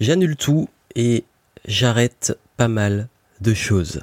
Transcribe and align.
j'annule 0.00 0.36
tout 0.36 0.68
et 0.96 1.24
j'arrête 1.66 2.36
pas 2.56 2.68
mal 2.68 3.08
de 3.40 3.54
choses. 3.54 4.00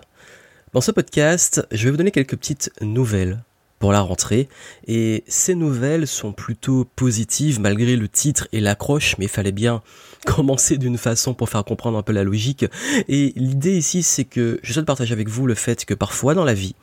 Dans 0.74 0.82
ce 0.82 0.92
podcast, 0.92 1.68
je 1.72 1.86
vais 1.86 1.92
vous 1.92 1.98
donner 1.98 2.12
quelques 2.12 2.38
petites 2.38 2.72
nouvelles 2.82 3.44
pour 3.80 3.92
la 3.92 4.02
rentrée 4.02 4.48
et 4.88 5.24
ces 5.28 5.54
nouvelles 5.54 6.08
sont 6.08 6.34
plutôt 6.34 6.86
positives 6.96 7.60
malgré 7.60 7.96
le 7.96 8.08
titre 8.08 8.48
et 8.52 8.60
l'accroche 8.60 9.16
mais 9.20 9.26
il 9.26 9.30
fallait 9.30 9.52
bien 9.52 9.84
commencer 10.26 10.78
d'une 10.78 10.98
façon 10.98 11.36
pour 11.36 11.50
faire 11.50 11.64
comprendre 11.64 11.96
un 11.96 12.02
peu 12.02 12.12
la 12.12 12.24
logique 12.24 12.66
et 13.08 13.34
l'idée 13.36 13.78
ici 13.78 14.02
c'est 14.02 14.24
que 14.24 14.60
je 14.64 14.74
souhaite 14.74 14.88
partager 14.88 15.14
avec 15.14 15.30
vous 15.30 15.46
le 15.46 15.54
fait 15.54 15.86
que 15.86 15.94
parfois 15.94 16.34
dans 16.34 16.44
la 16.44 16.56
vie 16.56 16.74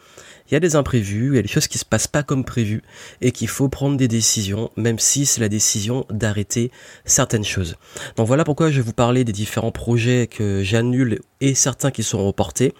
il 0.48 0.54
y 0.54 0.56
a 0.56 0.61
des 0.61 0.76
imprévus, 0.76 1.29
il 1.32 1.36
y 1.36 1.38
a 1.38 1.42
des 1.42 1.48
choses 1.48 1.68
qui 1.68 1.79
se 1.79 1.84
passent 1.84 2.06
pas 2.06 2.22
comme 2.22 2.44
prévu 2.44 2.82
et 3.20 3.32
qu'il 3.32 3.48
faut 3.48 3.68
prendre 3.68 3.96
des 3.96 4.08
décisions, 4.08 4.70
même 4.76 4.98
si 4.98 5.26
c'est 5.26 5.40
la 5.40 5.48
décision 5.48 6.06
d'arrêter 6.11 6.70
certaines 7.04 7.44
choses. 7.44 7.76
Donc 8.16 8.26
voilà 8.26 8.44
pourquoi 8.44 8.70
je 8.70 8.76
vais 8.76 8.82
vous 8.82 8.93
parler 8.93 9.25
des 9.25 9.32
différents 9.32 9.72
projets 9.72 10.26
que 10.26 10.62
j'annule 10.62 11.21
et 11.40 11.54
certains 11.54 11.90
qui 11.90 12.02
seront 12.02 12.26
reportés, 12.26 12.75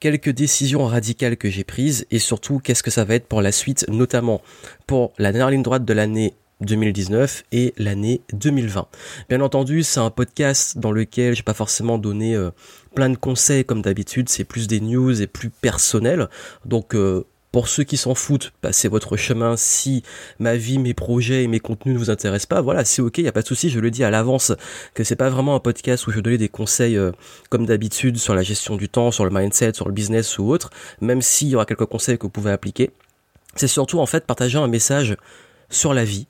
quelques 0.00 0.30
décisions 0.30 0.86
radicales 0.86 1.36
que 1.36 1.50
j'ai 1.50 1.64
prises 1.64 2.06
et 2.10 2.18
surtout 2.18 2.58
qu'est-ce 2.58 2.82
que 2.82 2.90
ça 2.90 3.04
va 3.04 3.14
être 3.14 3.26
pour 3.26 3.42
la 3.42 3.52
suite, 3.52 3.86
notamment 3.88 4.42
pour 4.86 5.12
la 5.18 5.32
dernière 5.32 5.50
ligne 5.50 5.62
droite 5.62 5.84
de 5.84 5.92
l'année 5.92 6.34
2019 6.60 7.44
et 7.52 7.74
l'année 7.76 8.20
2020. 8.32 8.86
Bien 9.28 9.40
entendu, 9.40 9.82
c'est 9.82 10.00
un 10.00 10.10
podcast 10.10 10.78
dans 10.78 10.92
lequel 10.92 11.34
je 11.34 11.40
vais 11.40 11.44
pas 11.44 11.54
forcément 11.54 11.98
donné 11.98 12.34
euh, 12.34 12.50
plein 12.94 13.10
de 13.10 13.16
conseils 13.16 13.64
comme 13.64 13.82
d'habitude, 13.82 14.28
c'est 14.28 14.44
plus 14.44 14.66
des 14.66 14.80
news 14.80 15.20
et 15.20 15.26
plus 15.26 15.50
personnel. 15.50 16.28
Donc 16.64 16.94
euh, 16.94 17.24
pour 17.54 17.68
ceux 17.68 17.84
qui 17.84 17.96
s'en 17.96 18.16
foutent, 18.16 18.52
passez 18.62 18.88
votre 18.88 19.16
chemin. 19.16 19.56
Si 19.56 20.02
ma 20.40 20.56
vie, 20.56 20.78
mes 20.78 20.92
projets 20.92 21.44
et 21.44 21.46
mes 21.46 21.60
contenus 21.60 21.94
ne 21.94 21.98
vous 22.00 22.10
intéressent 22.10 22.46
pas, 22.46 22.60
voilà, 22.60 22.84
c'est 22.84 23.00
ok, 23.00 23.18
il 23.18 23.24
y 23.24 23.28
a 23.28 23.32
pas 23.32 23.42
de 23.42 23.46
souci. 23.46 23.70
Je 23.70 23.78
le 23.78 23.92
dis 23.92 24.02
à 24.02 24.10
l'avance 24.10 24.52
que 24.92 25.04
c'est 25.04 25.14
pas 25.14 25.30
vraiment 25.30 25.54
un 25.54 25.60
podcast 25.60 26.08
où 26.08 26.10
je 26.10 26.18
donner 26.18 26.36
des 26.36 26.48
conseils 26.48 26.96
euh, 26.96 27.12
comme 27.50 27.64
d'habitude 27.64 28.16
sur 28.18 28.34
la 28.34 28.42
gestion 28.42 28.74
du 28.74 28.88
temps, 28.88 29.12
sur 29.12 29.24
le 29.24 29.30
mindset, 29.30 29.74
sur 29.74 29.86
le 29.86 29.92
business 29.92 30.36
ou 30.38 30.50
autre. 30.50 30.70
Même 31.00 31.22
s'il 31.22 31.46
y 31.46 31.54
aura 31.54 31.64
quelques 31.64 31.86
conseils 31.86 32.18
que 32.18 32.24
vous 32.24 32.30
pouvez 32.30 32.50
appliquer, 32.50 32.90
c'est 33.54 33.68
surtout 33.68 34.00
en 34.00 34.06
fait 34.06 34.26
partager 34.26 34.58
un 34.58 34.66
message 34.66 35.16
sur 35.70 35.94
la 35.94 36.04
vie, 36.04 36.26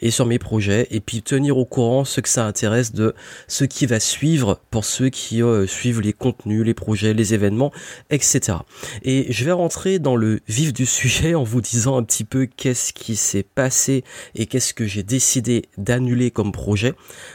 et 0.00 0.10
sur 0.10 0.26
mes 0.26 0.38
projets 0.38 0.86
et 0.90 1.00
puis 1.00 1.22
tenir 1.22 1.58
au 1.58 1.64
courant 1.64 2.04
ceux 2.04 2.22
que 2.22 2.28
ça 2.28 2.46
intéresse 2.46 2.92
de 2.92 3.14
ce 3.46 3.64
qui 3.64 3.86
va 3.86 4.00
suivre 4.00 4.60
pour 4.70 4.84
ceux 4.84 5.08
qui 5.08 5.42
euh, 5.42 5.66
suivent 5.66 6.00
les 6.00 6.12
contenus, 6.12 6.64
les 6.64 6.74
projets, 6.74 7.14
les 7.14 7.34
événements, 7.34 7.72
etc. 8.10 8.58
Et 9.02 9.26
je 9.30 9.44
vais 9.44 9.52
rentrer 9.52 9.98
dans 9.98 10.16
le 10.16 10.40
vif 10.48 10.72
du 10.72 10.86
sujet 10.86 11.34
en 11.34 11.42
vous 11.42 11.60
disant 11.60 11.96
un 11.96 12.02
petit 12.02 12.24
peu 12.24 12.46
qu'est-ce 12.46 12.92
qui 12.92 13.16
s'est 13.16 13.42
passé 13.42 14.04
et 14.34 14.46
qu'est-ce 14.46 14.74
que 14.74 14.86
j'ai 14.86 15.02
décidé 15.02 15.62
d'annuler 15.76 16.30
comme 16.30 16.52
projet. 16.52 16.94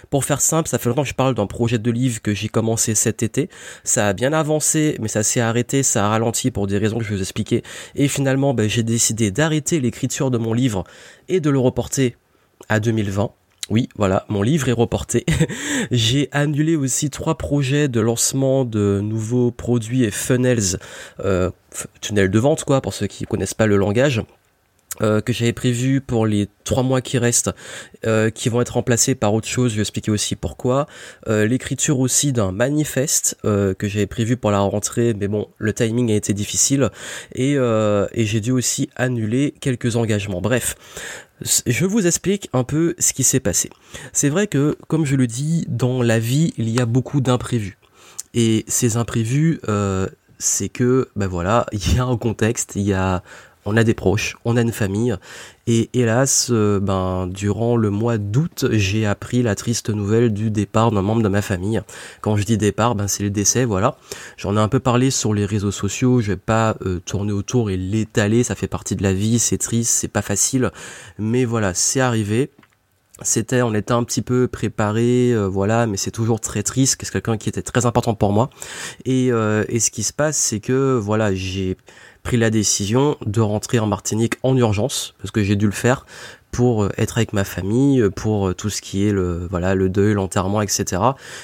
Pour 0.09 0.25
faire 0.25 0.41
simple, 0.41 0.69
ça 0.69 0.77
fait 0.77 0.89
longtemps 0.89 1.03
que 1.03 1.09
je 1.09 1.13
parle 1.13 1.35
d'un 1.35 1.47
projet 1.47 1.79
de 1.79 1.91
livre 1.91 2.21
que 2.21 2.33
j'ai 2.33 2.49
commencé 2.49 2.95
cet 2.95 3.23
été. 3.23 3.49
Ça 3.83 4.07
a 4.07 4.13
bien 4.13 4.33
avancé, 4.33 4.97
mais 4.99 5.07
ça 5.07 5.23
s'est 5.23 5.39
arrêté, 5.39 5.83
ça 5.83 6.05
a 6.05 6.09
ralenti 6.09 6.51
pour 6.51 6.67
des 6.67 6.77
raisons 6.77 6.97
que 6.97 7.03
je 7.03 7.09
vais 7.09 7.15
vous 7.15 7.21
expliquer. 7.21 7.63
Et 7.95 8.07
finalement, 8.07 8.53
ben, 8.53 8.69
j'ai 8.69 8.83
décidé 8.83 9.31
d'arrêter 9.31 9.79
l'écriture 9.79 10.31
de 10.31 10.37
mon 10.37 10.53
livre 10.53 10.83
et 11.27 11.39
de 11.39 11.49
le 11.49 11.59
reporter 11.59 12.15
à 12.69 12.79
2020. 12.79 13.31
Oui, 13.69 13.87
voilà, 13.95 14.25
mon 14.27 14.41
livre 14.41 14.67
est 14.67 14.73
reporté. 14.73 15.25
J'ai 15.91 16.27
annulé 16.31 16.75
aussi 16.75 17.09
trois 17.09 17.37
projets 17.37 17.87
de 17.87 18.01
lancement 18.01 18.65
de 18.65 18.99
nouveaux 19.01 19.51
produits 19.51 20.03
et 20.03 20.11
funnels, 20.11 20.79
euh, 21.21 21.49
tunnels 22.01 22.29
de 22.29 22.39
vente 22.39 22.65
quoi, 22.65 22.81
pour 22.81 22.93
ceux 22.93 23.07
qui 23.07 23.25
connaissent 23.25 23.53
pas 23.53 23.67
le 23.67 23.77
langage. 23.77 24.21
Euh, 25.01 25.21
que 25.21 25.33
j'avais 25.33 25.53
prévu 25.53 26.01
pour 26.01 26.27
les 26.27 26.47
trois 26.65 26.83
mois 26.83 27.01
qui 27.01 27.17
restent, 27.17 27.49
euh, 28.05 28.29
qui 28.29 28.49
vont 28.49 28.61
être 28.61 28.75
remplacés 28.75 29.15
par 29.15 29.33
autre 29.33 29.47
chose. 29.47 29.71
Je 29.71 29.77
vais 29.77 29.81
expliquer 29.81 30.11
aussi 30.11 30.35
pourquoi. 30.35 30.85
Euh, 31.27 31.47
l'écriture 31.47 31.99
aussi 31.99 32.31
d'un 32.31 32.51
manifeste 32.51 33.37
que 33.43 33.87
j'avais 33.87 34.07
prévu 34.07 34.37
pour 34.37 34.51
la 34.51 34.59
rentrée, 34.59 35.13
mais 35.19 35.27
bon, 35.27 35.47
le 35.57 35.73
timing 35.73 36.11
a 36.11 36.15
été 36.15 36.33
difficile 36.33 36.89
et, 37.33 37.53
et 37.53 38.25
j'ai 38.25 38.39
dû 38.39 38.51
aussi 38.51 38.89
annuler 38.95 39.53
quelques 39.59 39.95
engagements. 39.95 40.41
Bref, 40.41 40.75
je 41.65 41.85
vous 41.85 42.07
explique 42.07 42.49
un 42.53 42.63
peu 42.63 42.95
ce 42.99 43.13
qui 43.13 43.23
s'est 43.23 43.39
passé. 43.39 43.69
C'est 44.11 44.29
vrai 44.29 44.47
que, 44.47 44.77
comme 44.87 45.05
je 45.05 45.15
le 45.15 45.27
dis, 45.27 45.65
dans 45.67 46.01
la 46.01 46.19
vie, 46.19 46.53
il 46.57 46.69
y 46.69 46.79
a 46.79 46.85
beaucoup 46.85 47.21
d'imprévus. 47.21 47.77
Et 48.33 48.65
ces 48.67 48.97
imprévus, 48.97 49.59
euh, 49.67 50.07
c'est 50.39 50.69
que, 50.69 51.09
ben 51.15 51.27
voilà, 51.27 51.65
il 51.71 51.95
y 51.95 51.99
a 51.99 52.05
un 52.05 52.17
contexte, 52.17 52.73
il 52.75 52.83
y 52.83 52.93
a 52.93 53.23
on 53.65 53.77
a 53.77 53.83
des 53.83 53.93
proches, 53.93 54.35
on 54.45 54.57
a 54.57 54.61
une 54.61 54.71
famille, 54.71 55.15
et 55.65 55.89
hélas, 55.93 56.49
euh, 56.51 56.79
ben 56.79 57.27
durant 57.27 57.77
le 57.77 57.89
mois 57.89 58.17
d'août, 58.17 58.65
j'ai 58.71 59.05
appris 59.05 59.41
la 59.41 59.55
triste 59.55 59.89
nouvelle 59.89 60.33
du 60.33 60.51
départ 60.51 60.91
d'un 60.91 61.01
membre 61.01 61.23
de 61.23 61.29
ma 61.29 61.41
famille. 61.41 61.81
Quand 62.21 62.35
je 62.35 62.43
dis 62.43 62.57
départ, 62.57 62.95
ben 62.95 63.07
c'est 63.07 63.23
le 63.23 63.29
décès, 63.29 63.63
voilà. 63.63 63.95
J'en 64.35 64.57
ai 64.57 64.59
un 64.59 64.67
peu 64.67 64.79
parlé 64.79 65.09
sur 65.09 65.33
les 65.33 65.45
réseaux 65.45 65.71
sociaux, 65.71 66.19
je 66.19 66.33
vais 66.33 66.37
pas 66.37 66.75
euh, 66.85 66.99
tourner 66.99 67.31
autour 67.31 67.69
et 67.69 67.77
l'étaler, 67.77 68.43
ça 68.43 68.55
fait 68.55 68.67
partie 68.67 68.95
de 68.95 69.03
la 69.03 69.13
vie, 69.13 69.39
c'est 69.39 69.57
triste, 69.57 69.91
c'est 69.91 70.09
pas 70.09 70.21
facile, 70.21 70.71
mais 71.17 71.45
voilà, 71.45 71.73
c'est 71.73 72.01
arrivé. 72.01 72.51
C'était, 73.21 73.61
on 73.61 73.73
était 73.75 73.93
un 73.93 74.03
petit 74.03 74.23
peu 74.23 74.47
préparé, 74.47 75.31
euh, 75.31 75.47
voilà, 75.47 75.85
mais 75.85 75.97
c'est 75.97 76.11
toujours 76.11 76.41
très 76.41 76.63
triste. 76.63 76.99
C'est 76.99 77.11
quelqu'un 77.11 77.37
qui 77.37 77.47
était 77.47 77.61
très 77.61 77.85
important 77.85 78.15
pour 78.15 78.33
moi. 78.33 78.49
Et, 79.05 79.27
et 79.27 79.79
ce 79.79 79.91
qui 79.91 80.01
se 80.01 80.11
passe, 80.11 80.35
c'est 80.35 80.59
que 80.59 80.97
voilà, 80.97 81.33
j'ai 81.33 81.77
pris 82.23 82.37
la 82.37 82.49
décision 82.49 83.17
de 83.25 83.41
rentrer 83.41 83.79
en 83.79 83.87
Martinique 83.87 84.35
en 84.43 84.55
urgence 84.57 85.13
parce 85.19 85.31
que 85.31 85.43
j'ai 85.43 85.55
dû 85.55 85.65
le 85.65 85.71
faire 85.71 86.05
pour 86.51 86.83
euh, 86.83 86.89
être 86.97 87.17
avec 87.17 87.33
ma 87.33 87.43
famille, 87.43 87.99
euh, 87.99 88.09
pour 88.09 88.49
euh, 88.49 88.53
tout 88.53 88.69
ce 88.69 88.81
qui 88.81 89.05
est 89.05 89.11
le 89.11 89.47
voilà 89.49 89.75
le 89.75 89.89
deuil, 89.89 90.13
l'enterrement, 90.13 90.61
etc. 90.61 91.01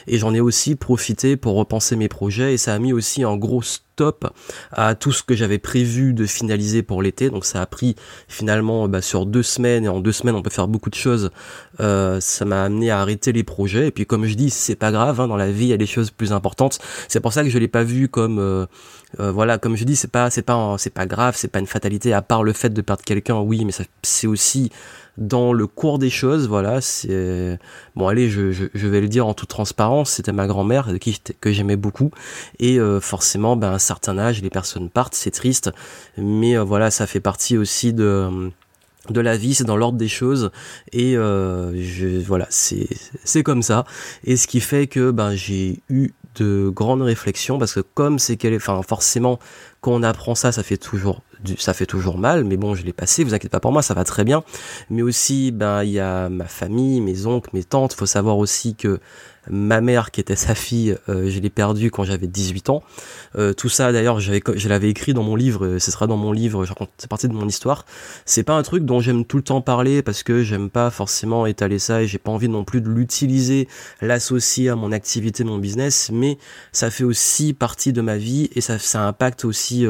Et 0.08 0.18
j'en 0.18 0.34
ai 0.34 0.40
aussi 0.40 0.76
profité 0.76 1.36
pour 1.36 1.56
repenser 1.56 1.96
mes 1.96 2.08
projets 2.08 2.54
et 2.54 2.58
ça 2.58 2.74
a 2.74 2.80
mis 2.80 2.94
aussi 2.94 3.24
un 3.24 3.36
gros 3.36 3.62
stop 4.00 4.32
à 4.72 4.96
tout 4.96 5.12
ce 5.12 5.24
que 5.24 5.36
j'avais 5.36 5.58
prévu 5.58 6.14
de 6.14 6.26
finaliser 6.26 6.84
pour 6.84 7.02
l'été. 7.02 7.30
Donc 7.30 7.46
ça 7.46 7.62
a 7.62 7.66
pris 7.66 7.96
finalement 8.28 8.88
bah, 8.88 9.02
sur 9.02 9.26
deux 9.26 9.44
semaines 9.44 9.86
et 9.86 9.90
en 9.90 10.00
deux 10.00 10.12
semaines 10.12 10.36
on 10.36 10.42
peut 10.42 10.50
faire 10.50 10.68
beaucoup 10.68 10.90
de 10.90 10.96
choses. 10.96 11.32
Euh, 11.80 12.20
ça 12.22 12.46
m'a 12.46 12.64
amené 12.64 12.92
à 12.92 13.02
arrêter 13.02 13.32
les 13.32 13.44
projets 13.44 13.88
et 13.88 13.92
puis 13.92 14.06
comme 14.06 14.26
je 14.26 14.36
dis 14.36 14.50
c'est 14.50 14.76
pas 14.76 14.92
grave. 14.92 15.20
Hein, 15.20 15.28
dans 15.28 15.36
la 15.36 15.52
vie 15.52 15.66
il 15.66 15.70
y 15.70 15.74
a 15.74 15.78
des 15.78 15.86
choses 15.86 16.12
plus 16.12 16.32
importantes. 16.32 16.80
C'est 17.08 17.20
pour 17.20 17.34
ça 17.34 17.44
que 17.44 17.50
je 17.50 17.58
l'ai 17.58 17.68
pas 17.68 17.84
vu 17.84 18.08
comme 18.08 18.40
euh, 18.40 18.66
voilà 19.18 19.58
comme 19.58 19.76
je 19.76 19.84
dis 19.84 19.96
c'est 19.96 20.12
pas 20.12 20.30
c'est 20.30 20.44
pas 20.44 20.76
c'est 20.78 20.94
pas 20.94 21.06
grave 21.06 21.36
c'est 21.36 21.48
pas 21.48 21.60
une 21.60 21.68
fatalité 21.68 22.14
à 22.14 22.22
part 22.22 22.44
le 22.44 22.54
fait 22.54 22.70
de 22.70 22.82
perdre 22.82 23.04
quelqu'un 23.04 23.40
oui 23.40 23.66
mais 23.66 23.74
c'est 24.04 24.28
aussi 24.28 24.72
dans 25.20 25.52
le 25.52 25.68
cours 25.68 26.00
des 26.00 26.10
choses, 26.10 26.48
voilà, 26.48 26.82
c'est 26.82 27.60
bon. 27.96 28.08
Allez, 28.08 28.30
je, 28.30 28.52
je, 28.52 28.66
je, 28.74 28.88
vais 28.88 29.02
le 29.02 29.10
dire 29.10 29.28
en 29.28 29.34
toute 29.34 29.50
transparence, 29.50 30.12
c'était 30.12 30.32
ma 30.32 30.48
grand-mère 30.48 30.88
qui 31.00 31.22
que 31.42 31.52
j'aimais 31.52 31.76
beaucoup, 31.76 32.12
et 32.58 32.80
euh, 32.80 33.02
forcément, 33.02 33.58
ben 33.58 33.72
à 33.72 33.74
un 33.74 33.80
certain 33.80 34.18
âge, 34.18 34.42
les 34.42 34.50
personnes 34.50 34.90
partent, 34.90 35.16
c'est 35.16 35.32
triste, 35.32 35.72
mais 36.18 36.58
euh, 36.58 36.64
voilà, 36.64 36.90
ça 36.90 37.06
fait 37.06 37.20
partie 37.20 37.58
aussi 37.58 37.94
de 37.94 38.50
de 39.10 39.22
la 39.22 39.38
vie, 39.38 39.56
c'est 39.56 39.64
dans 39.64 39.78
l'ordre 39.78 39.98
des 39.98 40.08
choses 40.08 40.52
et 40.92 41.18
euh, 41.18 41.74
je, 41.82 42.20
voilà, 42.20 42.48
c'est 42.50 42.88
c'est 43.24 43.44
comme 43.44 43.62
ça. 43.64 43.86
Et 44.24 44.38
ce 44.38 44.48
qui 44.48 44.62
fait 44.62 44.88
que 44.88 45.12
ben 45.12 45.34
j'ai 45.36 45.82
eu 45.90 46.12
de 46.42 46.70
grandes 46.70 47.02
réflexions 47.02 47.60
parce 47.60 47.74
que 47.74 47.82
comme 47.82 48.20
c'est 48.20 48.38
qu'elle, 48.38 48.56
enfin 48.56 48.82
forcément 48.82 49.40
quand 49.82 49.94
on 49.94 50.04
apprend 50.04 50.36
ça, 50.36 50.52
ça 50.52 50.64
fait 50.64 50.78
toujours 50.78 51.22
ça 51.58 51.74
fait 51.74 51.86
toujours 51.86 52.18
mal, 52.18 52.44
mais 52.44 52.58
bon, 52.58 52.76
je 52.76 52.84
l'ai 52.84 52.94
passé, 52.94 53.24
vous 53.24 53.34
inquiétez 53.34 53.50
pas 53.50 53.60
pour 53.60 53.72
moi, 53.72 53.82
ça 53.82 53.94
va 53.94 54.04
très 54.04 54.24
bien. 54.24 54.44
Mais 54.90 55.02
aussi, 55.02 55.52
ben, 55.52 55.84
il 55.84 55.92
y 55.92 56.00
a 56.00 56.30
ma 56.30 56.46
famille, 56.46 57.02
mes 57.02 57.26
oncles, 57.26 57.50
mes 57.54 57.64
tantes. 57.64 57.94
Faut 57.94 58.06
savoir 58.06 58.38
aussi 58.38 58.76
que 58.76 59.00
ma 59.50 59.82
mère, 59.82 60.12
qui 60.12 60.22
était 60.22 60.36
sa 60.36 60.56
fille, 60.56 60.96
euh, 61.08 61.30
je 61.30 61.40
l'ai 61.40 61.50
perdue 61.50 61.92
quand 61.92 62.04
j'avais 62.04 62.28
18 62.28 62.70
ans. 62.70 62.84
Euh, 63.38 63.54
tout 63.54 63.70
ça, 63.70 63.92
d'ailleurs, 63.92 64.20
je 64.20 64.68
l'avais 64.68 64.90
écrit 64.90 65.14
dans 65.14 65.24
mon 65.24 65.36
livre. 65.36 65.66
Euh, 65.66 65.80
ce 65.80 65.92
sera 65.92 66.08
dans 66.08 66.18
mon 66.18 66.32
livre. 66.32 66.66
C'est 66.98 67.10
partie 67.10 67.28
de 67.28 67.34
mon 67.34 67.48
histoire. 67.48 67.86
C'est 68.26 68.44
pas 68.44 68.54
un 68.54 68.64
truc 68.64 68.86
dont 68.86 69.00
j'aime 69.00 69.26
tout 69.26 69.38
le 69.38 69.44
temps 69.44 69.62
parler 69.62 70.02
parce 70.02 70.24
que 70.24 70.44
j'aime 70.44 70.70
pas 70.70 70.90
forcément 70.90 71.46
étaler 71.46 71.80
ça 71.80 72.02
et 72.02 72.08
j'ai 72.08 72.18
pas 72.18 72.32
envie 72.32 72.50
non 72.50 72.64
plus 72.64 72.82
de 72.82 72.90
l'utiliser, 72.90 73.68
l'associer 74.02 74.70
à 74.70 74.76
mon 74.76 74.92
activité, 74.92 75.44
mon 75.44 75.58
business. 75.58 76.10
Mais 76.12 76.38
ça 76.72 76.92
fait 76.92 77.04
aussi 77.04 77.54
partie 77.54 77.94
de 77.94 78.02
ma 78.02 78.18
vie 78.18 78.50
et 78.56 78.62
ça, 78.62 78.80
ça 78.80 79.08
impacte 79.08 79.46
aussi 79.46 79.86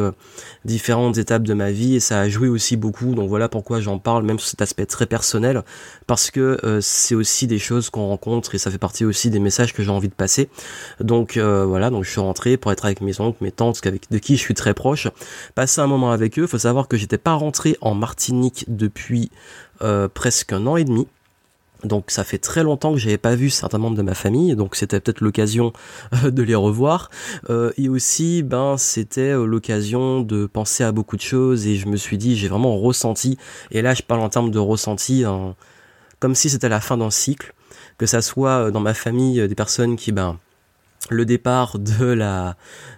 différentes 0.66 1.18
étapes 1.18 1.44
de 1.44 1.54
ma 1.54 1.72
vie 1.72 1.96
et 1.96 2.00
ça 2.00 2.22
a 2.22 2.30
joué 2.30 2.48
aussi 2.48 2.78
beaucoup. 2.78 3.16
Donc 3.16 3.30
voilà 3.30 3.50
pourquoi 3.50 3.80
j'en 3.80 4.00
parle, 4.00 4.24
même 4.24 4.40
sur 4.40 4.50
cet 4.50 4.62
aspect 4.62 4.86
très 4.86 5.06
personnel, 5.06 5.64
parce 6.08 6.32
que 6.32 6.60
euh, 6.64 6.80
c'est 6.82 7.16
aussi 7.16 7.48
des 7.48 7.60
choses 7.60 7.90
qu'on 7.90 8.08
rencontre 8.08 8.56
et 8.56 8.58
ça 8.58 8.72
fait 8.72 8.78
partie 8.78 9.06
aussi 9.06 9.30
des 9.30 9.39
messages 9.40 9.74
que 9.74 9.84
j'ai 9.84 9.90
envie 9.92 10.10
de 10.10 10.14
passer. 10.14 10.50
Donc 11.00 11.38
euh, 11.38 11.66
voilà, 11.66 11.90
donc 11.90 12.04
je 12.04 12.10
suis 12.10 12.22
rentré 12.22 12.58
pour 12.58 12.72
être 12.72 12.86
avec 12.86 13.02
mes 13.02 13.20
oncles, 13.20 13.38
mes 13.42 13.52
tantes, 13.52 13.86
avec 13.86 14.10
de 14.12 14.18
qui 14.18 14.36
je 14.36 14.42
suis 14.42 14.54
très 14.54 14.74
proche, 14.74 15.08
passer 15.56 15.82
un 15.82 15.88
moment 15.88 16.12
avec 16.12 16.38
eux. 16.40 16.48
Faut 16.48 16.58
savoir 16.58 16.88
que 16.88 16.98
j'étais 16.98 17.18
pas 17.18 17.34
rentré 17.34 17.78
en 17.82 17.96
Martinique 17.96 18.66
depuis 18.68 19.32
euh, 19.82 20.08
presque 20.08 20.54
un 20.54 20.68
an 20.68 20.78
et 20.78 20.84
demi. 20.84 21.08
Donc 21.86 22.12
ça 22.12 22.26
fait 22.26 22.40
très 22.40 22.62
longtemps 22.62 22.92
que 22.92 23.00
j'avais 23.00 23.18
pas 23.18 23.36
vu 23.36 23.50
certains 23.50 23.78
membres 23.78 23.96
de 23.96 24.02
ma 24.02 24.14
famille, 24.14 24.54
donc 24.58 24.76
c'était 24.76 25.00
peut-être 25.00 25.22
l'occasion 25.22 25.72
euh, 26.26 26.30
de 26.30 26.44
les 26.44 26.56
revoir. 26.56 27.10
Et 27.78 27.88
aussi, 27.88 28.44
ben 28.44 28.76
c'était 28.78 29.34
l'occasion 29.34 30.22
de 30.22 30.46
penser 30.46 30.84
à 30.84 30.92
beaucoup 30.92 31.16
de 31.16 31.22
choses 31.22 31.68
et 31.68 31.78
je 31.78 31.88
me 31.88 31.96
suis 31.96 32.18
dit, 32.18 32.36
j'ai 32.36 32.50
vraiment 32.50 32.78
ressenti. 32.78 33.38
Et 33.72 33.82
là, 33.82 33.94
je 33.94 34.02
parle 34.02 34.22
en 34.22 34.30
termes 34.30 34.52
de 34.52 34.60
ressenti, 34.60 35.24
comme 36.20 36.36
si 36.36 36.50
c'était 36.50 36.70
la 36.70 36.82
fin 36.82 36.98
d'un 36.98 37.12
cycle 37.12 37.54
que 38.00 38.08
ça 38.08 38.22
soit 38.22 38.72
dans 38.72 38.80
ma 38.80 38.96
famille 38.96 39.48
des 39.48 39.56
personnes 39.56 39.96
qui 39.96 40.12
ben 40.12 40.40
le 41.10 41.26
départ 41.26 41.80
de 41.80 42.06
la 42.06 42.56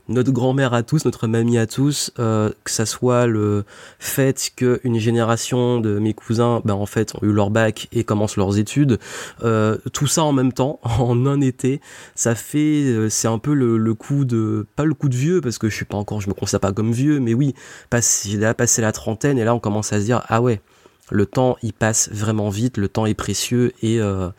notre 0.10 0.32
grand-mère 0.32 0.74
à 0.74 0.84
tous, 0.84 1.06
notre 1.06 1.28
mamie 1.28 1.58
à 1.58 1.68
tous, 1.68 2.12
euh, 2.20 2.50
que 2.66 2.72
ça 2.72 2.86
soit 2.86 3.28
le 3.28 3.64
fait 4.00 4.52
qu'une 4.56 5.00
génération 5.00 5.80
de 5.80 6.00
mes 6.00 6.14
cousins, 6.14 6.62
ben 6.66 6.74
en 6.74 6.86
fait, 6.86 7.16
ont 7.16 7.26
eu 7.26 7.32
leur 7.32 7.50
bac 7.50 7.88
et 7.94 8.04
commencent 8.04 8.36
leurs 8.36 8.58
études, 8.58 9.00
euh, 9.44 9.78
tout 9.94 10.08
ça 10.08 10.24
en 10.24 10.34
même 10.34 10.52
temps, 10.52 10.80
en 10.84 11.26
un 11.26 11.40
été, 11.40 11.80
ça 12.16 12.36
fait, 12.36 12.84
euh, 12.84 13.10
c'est 13.10 13.30
un 13.30 13.40
peu 13.40 13.54
le, 13.54 13.78
le, 13.78 13.94
coup 13.94 14.26
de, 14.26 14.68
pas 14.76 14.84
le 14.84 14.94
coup 14.94 15.08
de 15.08 15.16
vieux 15.16 15.40
parce 15.40 15.58
que 15.58 15.70
je 15.70 15.76
suis 15.76 15.86
pas 15.86 15.98
encore, 15.98 16.20
je 16.20 16.28
me 16.28 16.34
considère 16.34 16.60
pas 16.60 16.74
comme 16.74 16.92
vieux, 16.92 17.20
mais 17.20 17.34
oui, 17.34 17.54
j'ai 17.92 18.36
déjà 18.36 18.54
passé 18.54 18.82
la 18.82 18.92
trentaine 18.92 19.38
et 19.38 19.46
là 19.46 19.56
on 19.56 19.60
commence 19.60 19.94
à 19.94 20.00
se 20.00 20.06
dire 20.06 20.24
ah 20.28 20.42
ouais, 20.42 20.62
le 21.10 21.26
temps 21.26 21.56
il 21.64 21.72
passe 21.72 22.10
vraiment 22.12 22.50
vite, 22.50 22.78
le 22.78 22.90
temps 22.90 23.06
est 23.06 23.14
précieux 23.14 23.72
et 23.82 24.02
euh, 24.02 24.30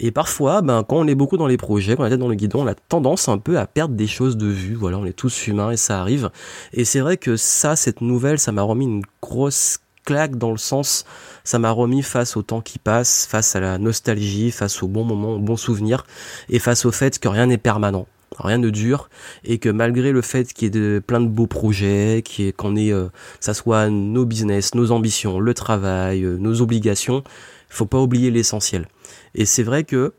et 0.00 0.10
parfois, 0.10 0.62
ben, 0.62 0.84
quand 0.84 0.96
on 0.96 1.06
est 1.06 1.14
beaucoup 1.14 1.36
dans 1.36 1.46
les 1.46 1.56
projets, 1.56 1.96
quand 1.96 2.04
on 2.04 2.06
est 2.06 2.16
dans 2.16 2.28
le 2.28 2.34
guidon, 2.34 2.62
on 2.62 2.66
a 2.66 2.74
tendance 2.74 3.28
un 3.28 3.38
peu 3.38 3.58
à 3.58 3.66
perdre 3.66 3.94
des 3.94 4.06
choses 4.06 4.36
de 4.36 4.46
vue. 4.46 4.74
Voilà, 4.74 4.98
on 4.98 5.04
est 5.04 5.12
tous 5.12 5.46
humains 5.46 5.70
et 5.70 5.76
ça 5.76 6.00
arrive. 6.00 6.30
Et 6.72 6.84
c'est 6.84 7.00
vrai 7.00 7.16
que 7.16 7.36
ça, 7.36 7.76
cette 7.76 8.00
nouvelle, 8.00 8.38
ça 8.38 8.52
m'a 8.52 8.62
remis 8.62 8.84
une 8.84 9.02
grosse 9.20 9.78
claque 10.04 10.36
dans 10.36 10.52
le 10.52 10.56
sens, 10.56 11.04
ça 11.44 11.58
m'a 11.58 11.70
remis 11.70 12.02
face 12.02 12.36
au 12.36 12.42
temps 12.42 12.62
qui 12.62 12.78
passe, 12.78 13.26
face 13.26 13.54
à 13.56 13.60
la 13.60 13.76
nostalgie, 13.76 14.50
face 14.50 14.82
aux 14.82 14.88
bons 14.88 15.04
moments, 15.04 15.34
aux 15.34 15.38
bons 15.38 15.58
souvenirs, 15.58 16.06
et 16.48 16.58
face 16.58 16.86
au 16.86 16.92
fait 16.92 17.18
que 17.18 17.28
rien 17.28 17.46
n'est 17.46 17.58
permanent 17.58 18.06
rien 18.38 18.58
ne 18.58 18.70
dure 18.70 19.08
et 19.44 19.58
que 19.58 19.68
malgré 19.68 20.12
le 20.12 20.22
fait 20.22 20.52
qu'il 20.52 20.64
y 20.64 20.68
ait 20.68 20.70
de, 20.70 21.02
plein 21.04 21.20
de 21.20 21.26
beaux 21.26 21.46
projets, 21.46 22.22
qu'on 22.56 22.76
ait, 22.76 22.92
euh, 22.92 23.08
ça 23.40 23.54
soit 23.54 23.88
nos 23.88 24.24
business, 24.24 24.74
nos 24.74 24.92
ambitions, 24.92 25.40
le 25.40 25.54
travail, 25.54 26.22
euh, 26.24 26.36
nos 26.36 26.60
obligations, 26.60 27.24
faut 27.68 27.86
pas 27.86 27.98
oublier 27.98 28.30
l'essentiel. 28.30 28.86
Et 29.34 29.46
c'est 29.46 29.62
vrai 29.62 29.84
que 29.84 30.14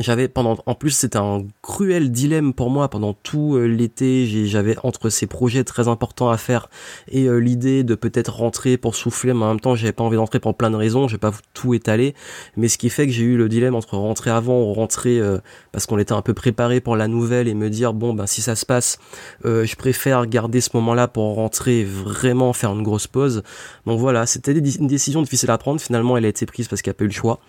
j'avais 0.00 0.26
pendant 0.26 0.56
en 0.64 0.74
plus 0.74 0.90
c'était 0.90 1.18
un 1.18 1.44
cruel 1.60 2.10
dilemme 2.10 2.54
pour 2.54 2.70
moi. 2.70 2.88
Pendant 2.88 3.12
tout 3.12 3.56
euh, 3.56 3.66
l'été 3.66 4.26
j'avais 4.46 4.74
entre 4.82 5.10
ces 5.10 5.26
projets 5.26 5.64
très 5.64 5.86
importants 5.86 6.30
à 6.30 6.38
faire 6.38 6.70
et 7.08 7.26
euh, 7.26 7.36
l'idée 7.36 7.84
de 7.84 7.94
peut-être 7.94 8.34
rentrer 8.34 8.78
pour 8.78 8.94
souffler 8.94 9.34
mais 9.34 9.44
en 9.44 9.48
même 9.48 9.60
temps 9.60 9.74
j'avais 9.74 9.92
pas 9.92 10.02
envie 10.02 10.16
d'entrer 10.16 10.40
pour 10.40 10.56
plein 10.56 10.70
de 10.70 10.76
raisons. 10.76 11.08
J'ai 11.08 11.18
pas 11.18 11.32
tout 11.52 11.74
étalé. 11.74 12.14
Mais 12.56 12.68
ce 12.68 12.78
qui 12.78 12.88
fait 12.88 13.06
que 13.06 13.12
j'ai 13.12 13.24
eu 13.24 13.36
le 13.36 13.50
dilemme 13.50 13.74
entre 13.74 13.96
rentrer 13.98 14.30
avant 14.30 14.62
ou 14.62 14.72
rentrer 14.72 15.20
euh, 15.20 15.38
parce 15.72 15.84
qu'on 15.84 15.98
était 15.98 16.14
un 16.14 16.22
peu 16.22 16.32
préparé 16.32 16.80
pour 16.80 16.96
la 16.96 17.06
nouvelle 17.06 17.46
et 17.46 17.54
me 17.54 17.68
dire 17.68 17.92
bon 17.92 18.14
ben 18.14 18.26
si 18.26 18.40
ça 18.40 18.56
se 18.56 18.64
passe 18.64 18.98
je 19.44 19.76
préfère 19.76 20.26
garder 20.26 20.60
ce 20.60 20.70
moment-là 20.74 21.08
pour 21.08 21.34
rentrer 21.34 21.84
vraiment 21.84 22.52
faire 22.54 22.72
une 22.72 22.82
grosse 22.82 23.06
pause. 23.06 23.42
Donc 23.86 24.00
voilà 24.00 24.24
c'était 24.24 24.52
une 24.52 24.86
décision 24.86 25.20
difficile 25.20 25.50
à 25.50 25.58
prendre. 25.58 25.80
Finalement 25.80 26.16
elle 26.16 26.24
a 26.24 26.28
été 26.28 26.46
prise 26.46 26.68
parce 26.68 26.80
qu'il 26.80 26.90
n'y 26.90 26.96
a 26.96 26.98
pas 26.98 27.04
eu 27.04 27.08
le 27.08 27.12
choix. 27.12 27.40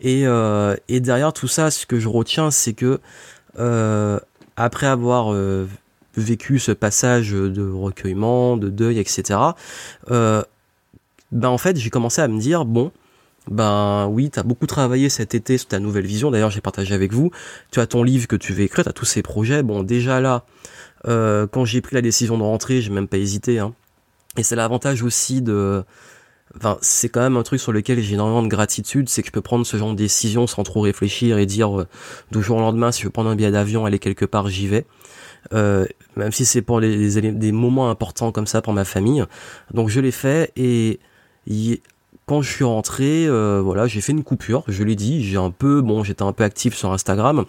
Et, 0.00 0.24
et 0.88 1.00
derrière 1.00 1.32
tout 1.34 1.48
ça 1.48 1.70
que 1.90 1.98
je 1.98 2.08
retiens, 2.08 2.52
c'est 2.52 2.72
que 2.72 3.00
euh, 3.58 4.20
après 4.56 4.86
avoir 4.86 5.34
euh, 5.34 5.66
vécu 6.16 6.60
ce 6.60 6.70
passage 6.70 7.32
de 7.32 7.68
recueillement, 7.68 8.56
de 8.56 8.68
deuil, 8.68 9.00
etc., 9.00 9.40
euh, 10.12 10.42
ben 11.32 11.48
en 11.48 11.58
fait 11.58 11.76
j'ai 11.76 11.90
commencé 11.90 12.20
à 12.22 12.28
me 12.28 12.38
dire 12.38 12.64
bon, 12.64 12.92
ben 13.50 14.06
oui, 14.06 14.30
tu 14.30 14.38
as 14.38 14.44
beaucoup 14.44 14.66
travaillé 14.66 15.08
cet 15.08 15.34
été 15.34 15.58
sur 15.58 15.66
ta 15.66 15.80
nouvelle 15.80 16.06
vision. 16.06 16.30
D'ailleurs, 16.30 16.50
j'ai 16.50 16.60
partagé 16.60 16.94
avec 16.94 17.12
vous. 17.12 17.32
Tu 17.72 17.80
as 17.80 17.86
ton 17.88 18.04
livre 18.04 18.28
que 18.28 18.36
tu 18.36 18.52
veux 18.52 18.62
écrire, 18.62 18.84
tu 18.84 18.90
as 18.90 18.92
tous 18.92 19.04
ces 19.04 19.22
projets. 19.22 19.64
Bon, 19.64 19.82
déjà 19.82 20.20
là, 20.20 20.44
quand 21.04 21.64
j'ai 21.64 21.80
pris 21.80 21.96
la 21.96 22.02
décision 22.02 22.38
de 22.38 22.42
rentrer, 22.42 22.82
j'ai 22.82 22.90
même 22.90 23.08
pas 23.08 23.16
hésité. 23.16 23.58
Hein. 23.58 23.74
Et 24.36 24.44
c'est 24.44 24.54
l'avantage 24.54 25.02
aussi 25.02 25.42
de 25.42 25.82
C'est 26.82 27.08
quand 27.08 27.20
même 27.20 27.36
un 27.36 27.42
truc 27.42 27.60
sur 27.60 27.72
lequel 27.72 28.00
j'ai 28.00 28.14
énormément 28.14 28.42
de 28.42 28.48
gratitude, 28.48 29.08
c'est 29.08 29.22
que 29.22 29.28
je 29.28 29.32
peux 29.32 29.40
prendre 29.40 29.64
ce 29.64 29.76
genre 29.76 29.92
de 29.92 29.96
décision 29.96 30.46
sans 30.46 30.62
trop 30.64 30.80
réfléchir 30.80 31.38
et 31.38 31.46
dire 31.46 31.80
euh, 31.80 31.86
jour 32.32 32.56
au 32.56 32.60
lendemain 32.60 32.90
si 32.90 33.02
je 33.02 33.06
veux 33.06 33.12
prendre 33.12 33.30
un 33.30 33.36
billet 33.36 33.52
d'avion, 33.52 33.86
aller 33.86 33.98
quelque 33.98 34.24
part, 34.24 34.48
j'y 34.48 34.66
vais. 34.66 34.84
Euh, 35.54 35.86
même 36.16 36.32
si 36.32 36.44
c'est 36.44 36.60
pour 36.60 36.80
les, 36.80 37.20
des 37.32 37.52
moments 37.52 37.88
importants 37.88 38.32
comme 38.32 38.46
ça 38.46 38.62
pour 38.62 38.72
ma 38.72 38.84
famille. 38.84 39.24
Donc 39.72 39.88
je 39.88 40.00
l'ai 40.00 40.10
fait 40.10 40.52
et 40.56 41.00
quand 42.26 42.42
je 42.42 42.50
suis 42.52 42.64
rentré, 42.64 43.26
euh, 43.26 43.60
voilà, 43.64 43.86
j'ai 43.86 44.00
fait 44.00 44.12
une 44.12 44.22
coupure, 44.22 44.62
je 44.68 44.84
l'ai 44.84 44.94
dit, 44.94 45.24
j'ai 45.24 45.36
un 45.36 45.50
peu, 45.50 45.80
bon, 45.80 46.04
j'étais 46.04 46.22
un 46.22 46.32
peu 46.32 46.44
actif 46.44 46.76
sur 46.76 46.92
Instagram, 46.92 47.44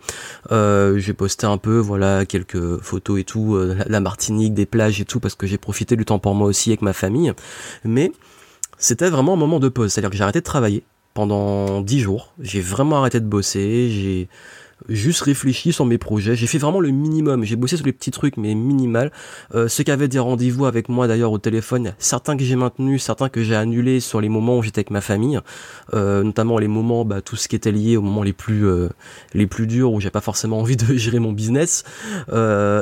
euh, 0.52 0.98
j'ai 0.98 1.14
posté 1.14 1.46
un 1.46 1.58
peu, 1.58 1.78
voilà, 1.78 2.26
quelques 2.26 2.82
photos 2.82 3.20
et 3.20 3.24
tout, 3.24 3.60
la 3.86 4.00
Martinique, 4.00 4.56
des 4.56 4.66
plages 4.66 5.00
et 5.02 5.06
tout, 5.06 5.20
parce 5.20 5.36
que 5.36 5.46
j'ai 5.46 5.60
profité 5.60 5.96
du 5.96 6.06
temps 6.06 6.18
pour 6.18 6.34
moi 6.34 6.48
aussi 6.48 6.70
avec 6.70 6.82
ma 6.82 6.94
famille, 6.94 7.32
mais 7.84 8.12
c'était 8.82 9.10
vraiment 9.10 9.34
un 9.34 9.38
moment 9.38 9.60
de 9.60 9.70
pause. 9.70 9.94
C'est-à-dire 9.94 10.10
que 10.10 10.18
j'ai 10.18 10.24
arrêté 10.24 10.40
de 10.40 10.46
travailler 10.46 10.84
pendant 11.14 11.82
10 11.82 12.00
jours. 12.00 12.34
J'ai 12.42 12.62
vraiment 12.62 12.98
arrêté 12.98 13.20
de 13.20 13.26
bosser. 13.26 13.90
J'ai 13.92 14.28
juste 14.90 15.22
réfléchi 15.22 15.72
sur 15.72 15.86
mes 15.86 16.00
projets. 16.00 16.36
J'ai 16.36 16.48
fait 16.48 16.58
vraiment 16.58 16.80
le 16.80 16.90
minimum. 16.90 17.44
J'ai 17.44 17.56
bossé 17.56 17.78
sur 17.78 17.86
les 17.86 17.94
petits 17.94 18.10
trucs, 18.10 18.38
mais 18.38 18.56
minimal. 18.56 19.12
Euh, 19.54 19.68
ceux 19.68 19.84
qui 19.84 19.92
avaient 19.92 20.08
des 20.08 20.18
rendez-vous 20.18 20.66
avec 20.66 20.90
moi 20.90 21.08
d'ailleurs 21.08 21.32
au 21.32 21.38
téléphone, 21.38 21.94
certains 22.00 22.36
que 22.36 22.44
j'ai 22.44 22.56
maintenus, 22.56 23.04
certains 23.04 23.30
que 23.30 23.44
j'ai 23.44 23.56
annulés 23.56 24.00
sur 24.00 24.20
les 24.20 24.30
moments 24.30 24.58
où 24.58 24.64
j'étais 24.64 24.80
avec 24.80 24.90
ma 24.90 25.02
famille, 25.02 25.40
euh, 25.94 26.24
notamment 26.24 26.58
les 26.58 26.68
moments, 26.68 27.06
bah, 27.06 27.22
tout 27.22 27.36
ce 27.36 27.48
qui 27.48 27.56
était 27.56 27.72
lié 27.72 27.98
aux 27.98 28.02
moments 28.02 28.24
les 28.24 28.34
plus 28.34 28.66
euh, 28.66 28.90
les 29.36 29.46
plus 29.46 29.68
durs 29.68 29.94
où 29.94 30.02
j'ai 30.02 30.10
pas 30.10 30.22
forcément 30.22 30.60
envie 30.60 30.76
de 30.76 30.94
gérer 30.96 31.20
mon 31.20 31.34
business. 31.34 31.84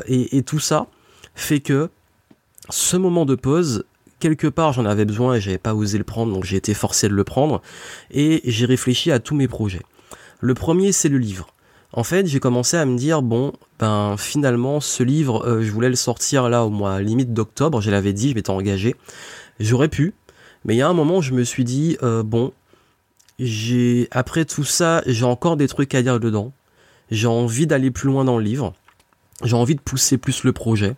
Et, 0.08 0.38
et 0.38 0.44
tout 0.44 0.60
ça 0.60 0.88
fait 1.36 1.60
que 1.60 1.90
ce 2.70 2.96
moment 2.96 3.26
de 3.26 3.36
pause 3.36 3.84
quelque 4.20 4.48
part 4.48 4.74
j'en 4.74 4.86
avais 4.86 5.06
besoin 5.06 5.36
et 5.36 5.42
j'avais 5.42 5.58
pas 5.58 5.74
osé 5.74 5.98
le 5.98 6.04
prendre, 6.04 6.34
donc 6.34 6.44
j'ai 6.44 6.58
été 6.58 6.74
forcé 6.74 7.10
de 7.10 7.14
le 7.14 7.24
prendre, 7.24 7.62
et 8.12 8.42
j'ai 8.46 8.66
réfléchi 8.66 9.12
à 9.12 9.20
tous 9.20 9.36
mes 9.36 9.48
projets. 9.48 9.82
Le 10.40 10.54
premier 10.54 10.92
c'est 10.92 11.10
le 11.10 11.18
livre. 11.18 11.48
En 11.92 12.04
fait, 12.04 12.28
j'ai 12.28 12.40
commencé 12.40 12.78
à 12.78 12.86
me 12.86 12.98
dire 12.98 13.24
bon, 13.24 13.54
ben 13.80 14.16
finalement 14.18 14.80
ce 14.80 15.02
livre, 15.02 15.44
euh, 15.48 15.64
je 15.64 15.72
voulais 15.72 15.90
le 15.90 15.96
sortir 15.96 16.48
là 16.48 16.64
au 16.64 16.70
mois 16.70 17.02
limite 17.02 17.34
d'octobre, 17.34 17.82
je 17.82 17.90
l'avais 17.90 18.14
dit, 18.14 18.30
je 18.30 18.36
m'étais 18.36 18.52
engagé. 18.52 18.96
J'aurais 19.60 19.88
pu, 19.90 20.14
mais 20.66 20.76
il 20.76 20.78
y 20.78 20.82
a 20.82 20.88
un 20.88 20.94
moment 20.94 21.22
je 21.22 21.34
me 21.34 21.44
suis 21.44 21.64
dit 21.64 21.98
euh, 22.04 22.22
bon, 22.22 22.54
j'ai 23.40 24.08
après 24.12 24.46
tout 24.46 24.64
ça, 24.64 25.02
j'ai 25.08 25.26
encore 25.26 25.58
des 25.58 25.68
trucs 25.68 25.96
à 25.96 26.02
dire 26.02 26.20
dedans. 26.20 26.54
J'ai 27.10 27.28
envie 27.28 27.66
d'aller 27.66 27.90
plus 27.90 28.08
loin 28.08 28.24
dans 28.24 28.38
le 28.38 28.44
livre 28.44 28.74
j'ai 29.44 29.56
envie 29.56 29.76
de 29.76 29.82
pousser 29.82 30.18
plus 30.18 30.44
le 30.44 30.54
projet. 30.54 30.96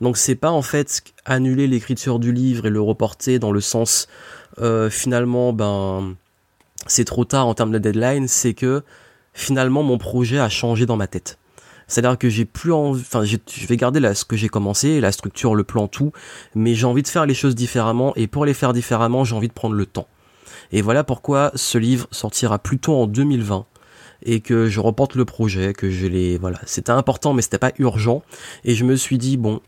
Donc 0.00 0.16
c'est 0.16 0.34
pas 0.34 0.50
en 0.50 0.62
fait 0.62 1.02
annuler 1.24 1.66
l'écriture 1.66 2.18
du 2.18 2.32
livre 2.32 2.66
et 2.66 2.70
le 2.70 2.80
reporter 2.80 3.38
dans 3.38 3.52
le 3.52 3.60
sens 3.60 4.08
euh, 4.60 4.90
finalement 4.90 5.52
ben 5.52 6.14
c'est 6.86 7.04
trop 7.04 7.24
tard 7.24 7.46
en 7.46 7.54
termes 7.54 7.72
de 7.72 7.78
deadline, 7.78 8.28
c'est 8.28 8.54
que 8.54 8.82
finalement 9.32 9.82
mon 9.82 9.98
projet 9.98 10.38
a 10.38 10.48
changé 10.48 10.86
dans 10.86 10.96
ma 10.96 11.06
tête. 11.06 11.38
C'est-à-dire 11.86 12.18
que 12.18 12.28
j'ai 12.28 12.44
plus 12.44 12.72
envie, 12.72 13.00
enfin 13.00 13.24
je 13.24 13.66
vais 13.66 13.76
garder 13.76 14.00
là 14.00 14.14
ce 14.14 14.24
que 14.24 14.36
j'ai 14.36 14.48
commencé, 14.48 15.00
la 15.00 15.10
structure, 15.10 15.54
le 15.54 15.64
plan, 15.64 15.88
tout, 15.88 16.12
mais 16.54 16.74
j'ai 16.74 16.84
envie 16.84 17.02
de 17.02 17.08
faire 17.08 17.24
les 17.24 17.34
choses 17.34 17.54
différemment 17.54 18.12
et 18.14 18.26
pour 18.26 18.44
les 18.44 18.52
faire 18.52 18.74
différemment, 18.74 19.24
j'ai 19.24 19.34
envie 19.34 19.48
de 19.48 19.54
prendre 19.54 19.74
le 19.74 19.86
temps. 19.86 20.06
Et 20.70 20.82
voilà 20.82 21.02
pourquoi 21.02 21.50
ce 21.54 21.78
livre 21.78 22.06
sortira 22.10 22.58
plutôt 22.58 22.94
en 22.94 23.06
2020 23.06 23.64
et 24.22 24.40
que 24.40 24.68
je 24.68 24.80
reporte 24.80 25.14
le 25.14 25.24
projet, 25.24 25.72
que 25.72 25.90
je 25.90 26.06
l'ai, 26.06 26.38
voilà, 26.38 26.60
c'était 26.66 26.92
important 26.92 27.34
mais 27.34 27.42
c'était 27.42 27.58
pas 27.58 27.72
urgent 27.78 28.22
et 28.64 28.74
je 28.74 28.84
me 28.84 28.96
suis 28.96 29.18
dit 29.18 29.36
bon, 29.36 29.60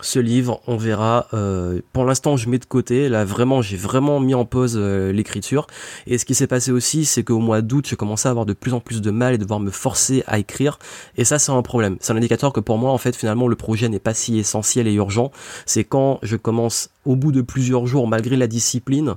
ce 0.00 0.18
livre, 0.18 0.60
on 0.66 0.76
verra. 0.76 1.26
Euh, 1.34 1.80
pour 1.92 2.04
l'instant, 2.04 2.36
je 2.36 2.48
mets 2.48 2.58
de 2.58 2.64
côté. 2.64 3.08
Là, 3.08 3.24
vraiment, 3.24 3.62
j'ai 3.62 3.76
vraiment 3.76 4.20
mis 4.20 4.34
en 4.34 4.44
pause 4.44 4.76
euh, 4.76 5.12
l'écriture. 5.12 5.66
Et 6.06 6.18
ce 6.18 6.24
qui 6.24 6.34
s'est 6.34 6.46
passé 6.46 6.70
aussi, 6.70 7.04
c'est 7.04 7.24
qu'au 7.24 7.40
mois 7.40 7.62
d'août, 7.62 7.86
j'ai 7.88 7.96
commencé 7.96 8.28
à 8.28 8.30
avoir 8.30 8.46
de 8.46 8.52
plus 8.52 8.74
en 8.74 8.80
plus 8.80 9.00
de 9.00 9.10
mal 9.10 9.34
et 9.34 9.38
devoir 9.38 9.60
me 9.60 9.70
forcer 9.70 10.22
à 10.26 10.38
écrire. 10.38 10.78
Et 11.16 11.24
ça, 11.24 11.38
c'est 11.38 11.52
un 11.52 11.62
problème. 11.62 11.96
C'est 12.00 12.12
un 12.12 12.16
indicateur 12.16 12.52
que 12.52 12.60
pour 12.60 12.78
moi, 12.78 12.92
en 12.92 12.98
fait, 12.98 13.16
finalement, 13.16 13.48
le 13.48 13.56
projet 13.56 13.88
n'est 13.88 13.98
pas 13.98 14.14
si 14.14 14.38
essentiel 14.38 14.86
et 14.86 14.94
urgent. 14.94 15.32
C'est 15.66 15.84
quand 15.84 16.20
je 16.22 16.36
commence, 16.36 16.90
au 17.04 17.16
bout 17.16 17.32
de 17.32 17.42
plusieurs 17.42 17.86
jours, 17.86 18.06
malgré 18.06 18.36
la 18.36 18.46
discipline, 18.46 19.14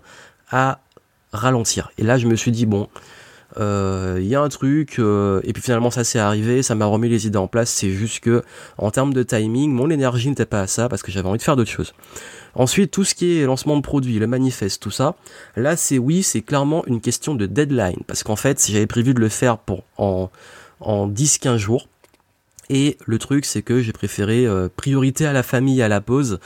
à 0.50 0.80
ralentir. 1.32 1.92
Et 1.98 2.04
là, 2.04 2.18
je 2.18 2.28
me 2.28 2.36
suis 2.36 2.52
dit 2.52 2.66
bon, 2.66 2.88
il 3.56 3.62
euh, 3.62 4.22
y 4.22 4.36
a 4.36 4.42
un 4.42 4.50
truc 4.50 4.98
euh, 5.00 5.42
et 5.44 5.52
puis 5.52 5.62
finalement 5.62 5.92
ça 5.92 6.04
s'est 6.04 6.20
arrivé 6.20 6.64
ça 6.64 6.74
m'a 6.76 6.86
remis 6.86 7.10
les 7.10 7.28
idées 7.28 7.38
en 7.38 7.48
place. 7.48 7.70
C'est 7.70 7.92
juste 7.92 8.22
que 8.22 8.44
en 8.78 8.92
termes 8.92 9.14
de 9.14 9.24
timing 9.24 9.72
mon 9.72 9.90
énergie 9.90 10.30
n'était 10.30 10.46
pas 10.46 10.62
à 10.62 10.68
ça 10.68 10.88
parce 10.88 11.02
que 11.04 11.12
j'avais 11.12 11.28
envie 11.28 11.38
de 11.38 11.44
faire 11.44 11.56
d'autres 11.56 11.70
choses. 11.70 11.94
Ensuite 12.56 12.92
tout 12.92 13.04
ce 13.04 13.16
qui 13.16 13.40
est 13.40 13.46
lancement 13.46 13.76
de 13.76 13.82
produits 13.82 14.20
le 14.20 14.28
manifeste 14.28 14.82
tout 14.82 14.92
ça 14.92 15.16
là 15.56 15.76
c'est 15.76 15.98
oui 15.98 16.24
c'est 16.24 16.42
clairement 16.42 16.86
une 16.86 17.02
question 17.02 17.36
de 17.36 17.46
deadline. 17.46 18.00
Parce 18.08 18.24
qu'en 18.24 18.36
fait 18.36 18.66
j'avais 18.70 18.88
prévu 18.88 19.14
de 19.14 19.20
le 19.20 19.30
faire 19.30 19.58
pour 19.58 19.84
en 19.98 20.30
en 20.82 21.08
10-15 21.08 21.58
jours. 21.58 21.88
Et 22.70 22.98
le 23.06 23.18
truc, 23.18 23.44
c'est 23.44 23.62
que 23.62 23.82
j'ai 23.82 23.92
préféré 23.92 24.46
euh, 24.46 24.70
priorité 24.74 25.26
à 25.26 25.34
la 25.34 25.44
famille 25.44 25.82
à 25.82 25.90
la 25.90 26.00
pause 26.00 26.40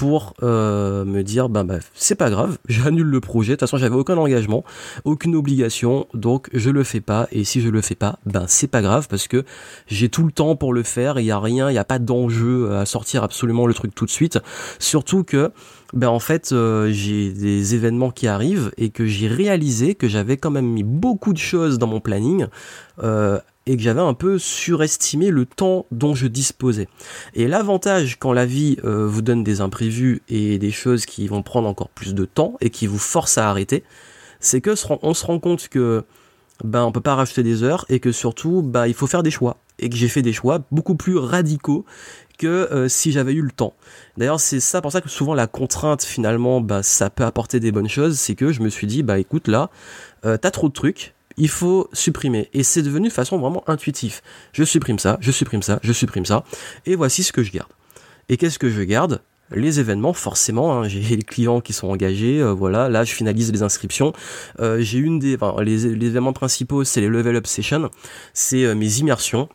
pour 0.00 0.32
euh, 0.42 1.04
me 1.04 1.22
dire 1.22 1.50
ben 1.50 1.62
bah, 1.64 1.76
c'est 1.92 2.14
pas 2.14 2.30
grave, 2.30 2.56
j'annule 2.70 3.08
le 3.08 3.20
projet. 3.20 3.50
De 3.50 3.56
toute 3.56 3.60
façon, 3.68 3.76
j'avais 3.76 3.96
aucun 3.96 4.16
engagement, 4.16 4.64
aucune 5.04 5.36
obligation, 5.36 6.06
donc 6.14 6.48
je 6.54 6.70
le 6.70 6.84
fais 6.84 7.02
pas. 7.02 7.28
Et 7.32 7.44
si 7.44 7.60
je 7.60 7.68
le 7.68 7.82
fais 7.82 7.96
pas, 7.96 8.18
ben 8.24 8.46
c'est 8.48 8.66
pas 8.66 8.80
grave 8.80 9.08
parce 9.10 9.28
que 9.28 9.44
j'ai 9.88 10.08
tout 10.08 10.24
le 10.24 10.32
temps 10.32 10.56
pour 10.56 10.72
le 10.72 10.84
faire. 10.84 11.20
Il 11.20 11.26
y 11.26 11.30
a 11.30 11.38
rien, 11.38 11.68
il 11.68 11.74
y 11.74 11.78
a 11.78 11.84
pas 11.84 11.98
d'enjeu 11.98 12.74
à 12.78 12.86
sortir 12.86 13.22
absolument 13.24 13.66
le 13.66 13.74
truc 13.74 13.94
tout 13.94 14.06
de 14.06 14.10
suite. 14.10 14.38
Surtout 14.78 15.22
que 15.22 15.52
ben 15.92 16.08
en 16.08 16.18
fait 16.18 16.52
euh, 16.52 16.90
j'ai 16.90 17.30
des 17.30 17.74
événements 17.74 18.10
qui 18.10 18.26
arrivent 18.26 18.70
et 18.78 18.88
que 18.88 19.04
j'ai 19.04 19.28
réalisé 19.28 19.94
que 19.96 20.08
j'avais 20.08 20.38
quand 20.38 20.50
même 20.50 20.66
mis 20.66 20.82
beaucoup 20.82 21.34
de 21.34 21.38
choses 21.38 21.76
dans 21.76 21.88
mon 21.88 22.00
planning 22.00 22.46
euh, 23.02 23.38
et 23.70 23.76
que 23.76 23.82
j'avais 23.82 24.00
un 24.00 24.14
peu 24.14 24.36
surestimé 24.36 25.30
le 25.30 25.46
temps 25.46 25.86
dont 25.92 26.12
je 26.12 26.26
disposais. 26.26 26.88
Et 27.34 27.46
l'avantage 27.46 28.16
quand 28.18 28.32
la 28.32 28.44
vie 28.44 28.76
euh, 28.82 29.06
vous 29.06 29.22
donne 29.22 29.44
des 29.44 29.60
imprévus 29.60 30.22
et 30.28 30.58
des 30.58 30.72
choses 30.72 31.06
qui 31.06 31.28
vont 31.28 31.44
prendre 31.44 31.68
encore 31.68 31.88
plus 31.88 32.12
de 32.12 32.24
temps 32.24 32.56
et 32.60 32.70
qui 32.70 32.88
vous 32.88 32.98
forcent 32.98 33.38
à 33.38 33.48
arrêter, 33.48 33.84
c'est 34.40 34.60
que 34.60 34.74
on 35.02 35.14
se 35.14 35.24
rend 35.24 35.38
compte 35.38 35.68
que 35.68 36.02
ben 36.64 36.82
on 36.82 36.90
peut 36.90 37.00
pas 37.00 37.14
rajouter 37.14 37.44
des 37.44 37.62
heures 37.62 37.86
et 37.88 38.00
que 38.00 38.10
surtout 38.10 38.60
ben 38.60 38.88
il 38.88 38.94
faut 38.94 39.06
faire 39.06 39.22
des 39.22 39.30
choix 39.30 39.56
et 39.78 39.88
que 39.88 39.96
j'ai 39.96 40.08
fait 40.08 40.22
des 40.22 40.32
choix 40.32 40.62
beaucoup 40.72 40.96
plus 40.96 41.16
radicaux 41.16 41.84
que 42.40 42.46
euh, 42.72 42.88
si 42.88 43.12
j'avais 43.12 43.34
eu 43.34 43.42
le 43.42 43.52
temps. 43.52 43.74
D'ailleurs, 44.16 44.40
c'est 44.40 44.58
ça 44.58 44.80
pour 44.80 44.90
ça 44.90 45.00
que 45.00 45.08
souvent 45.08 45.34
la 45.34 45.46
contrainte 45.46 46.02
finalement, 46.02 46.60
bah, 46.60 46.82
ça 46.82 47.08
peut 47.08 47.24
apporter 47.24 47.60
des 47.60 47.70
bonnes 47.70 47.88
choses. 47.88 48.18
C'est 48.18 48.34
que 48.34 48.50
je 48.50 48.62
me 48.62 48.68
suis 48.68 48.88
dit, 48.88 49.04
bah 49.04 49.18
écoute 49.18 49.46
là, 49.46 49.70
euh, 50.24 50.36
t'as 50.38 50.50
trop 50.50 50.68
de 50.68 50.72
trucs, 50.72 51.14
il 51.40 51.48
faut 51.48 51.88
supprimer. 51.92 52.48
Et 52.52 52.62
c'est 52.62 52.82
devenu 52.82 53.08
de 53.08 53.12
façon 53.12 53.38
vraiment 53.38 53.64
intuitive. 53.66 54.20
Je 54.52 54.62
supprime 54.62 54.98
ça, 54.98 55.18
je 55.20 55.32
supprime 55.32 55.62
ça, 55.62 55.80
je 55.82 55.92
supprime 55.92 56.24
ça, 56.24 56.44
et 56.86 56.94
voici 56.94 57.24
ce 57.24 57.32
que 57.32 57.42
je 57.42 57.50
garde. 57.50 57.70
Et 58.28 58.36
qu'est-ce 58.36 58.58
que 58.58 58.70
je 58.70 58.82
garde? 58.82 59.22
Les 59.52 59.80
événements, 59.80 60.12
forcément, 60.12 60.74
hein, 60.74 60.86
j'ai 60.86 61.16
les 61.16 61.22
clients 61.22 61.60
qui 61.60 61.72
sont 61.72 61.88
engagés, 61.88 62.40
euh, 62.40 62.52
voilà, 62.52 62.88
là 62.88 63.02
je 63.02 63.12
finalise 63.12 63.50
les 63.50 63.64
inscriptions. 63.64 64.12
j'ai 64.60 64.98
une 64.98 65.18
des, 65.18 65.34
enfin, 65.34 65.60
les, 65.60 65.96
les, 65.96 66.06
événements 66.06 66.32
principaux, 66.32 66.84
c'est 66.84 67.00
les 67.00 67.08
level 67.08 67.34
up 67.34 67.48
sessions, 67.48 67.90
c'est 68.32 68.72
mes 68.76 68.98
immersions. 68.98 69.48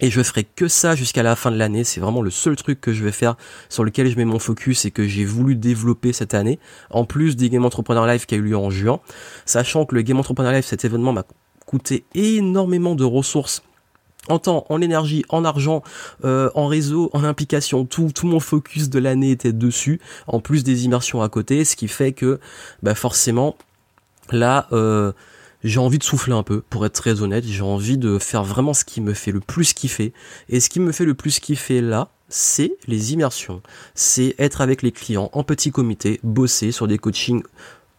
Et 0.00 0.10
je 0.10 0.22
ferai 0.22 0.44
que 0.44 0.68
ça 0.68 0.94
jusqu'à 0.94 1.22
la 1.22 1.36
fin 1.36 1.50
de 1.50 1.56
l'année. 1.56 1.84
C'est 1.84 2.00
vraiment 2.00 2.20
le 2.20 2.30
seul 2.30 2.54
truc 2.56 2.80
que 2.80 2.92
je 2.92 3.02
vais 3.02 3.12
faire 3.12 3.36
sur 3.68 3.82
lequel 3.82 4.10
je 4.10 4.16
mets 4.16 4.26
mon 4.26 4.38
focus 4.38 4.84
et 4.84 4.90
que 4.90 5.06
j'ai 5.06 5.24
voulu 5.24 5.56
développer 5.56 6.12
cette 6.12 6.34
année. 6.34 6.58
En 6.90 7.04
plus 7.04 7.36
du 7.36 7.48
Game 7.48 7.64
Entrepreneur 7.64 8.06
Live 8.06 8.26
qui 8.26 8.34
a 8.34 8.38
eu 8.38 8.42
lieu 8.42 8.56
en 8.56 8.70
juin. 8.70 9.00
Sachant 9.46 9.86
que 9.86 9.94
le 9.94 10.02
Game 10.02 10.18
Entrepreneur 10.18 10.52
Live, 10.52 10.64
cet 10.64 10.84
événement 10.84 11.12
m'a 11.12 11.24
coûté 11.64 12.04
énormément 12.14 12.94
de 12.94 13.04
ressources 13.04 13.62
en 14.28 14.38
temps, 14.38 14.66
en 14.68 14.80
énergie, 14.80 15.24
en 15.28 15.44
argent, 15.44 15.82
euh, 16.24 16.50
en 16.54 16.66
réseau, 16.66 17.10
en 17.12 17.24
implication, 17.24 17.84
tout, 17.84 18.10
tout 18.14 18.26
mon 18.26 18.40
focus 18.40 18.90
de 18.90 18.98
l'année 18.98 19.30
était 19.30 19.52
dessus, 19.52 20.00
en 20.26 20.40
plus 20.40 20.64
des 20.64 20.84
immersions 20.84 21.22
à 21.22 21.28
côté, 21.28 21.64
ce 21.64 21.76
qui 21.76 21.86
fait 21.88 22.12
que 22.12 22.40
bah 22.82 22.94
forcément, 22.94 23.56
là, 24.30 24.66
euh, 24.72 25.12
j'ai 25.66 25.80
envie 25.80 25.98
de 25.98 26.04
souffler 26.04 26.32
un 26.32 26.42
peu, 26.42 26.62
pour 26.70 26.86
être 26.86 26.92
très 26.92 27.22
honnête. 27.22 27.44
J'ai 27.46 27.62
envie 27.62 27.98
de 27.98 28.18
faire 28.18 28.44
vraiment 28.44 28.72
ce 28.72 28.84
qui 28.84 29.00
me 29.00 29.14
fait 29.14 29.32
le 29.32 29.40
plus 29.40 29.72
kiffer. 29.72 30.12
Et 30.48 30.60
ce 30.60 30.68
qui 30.68 30.80
me 30.80 30.92
fait 30.92 31.04
le 31.04 31.14
plus 31.14 31.40
kiffer 31.40 31.80
là, 31.80 32.10
c'est 32.28 32.72
les 32.86 33.12
immersions. 33.12 33.62
C'est 33.94 34.34
être 34.38 34.60
avec 34.60 34.82
les 34.82 34.92
clients 34.92 35.30
en 35.32 35.42
petit 35.42 35.70
comité, 35.70 36.20
bosser 36.22 36.72
sur 36.72 36.86
des 36.86 36.98
coachings 36.98 37.42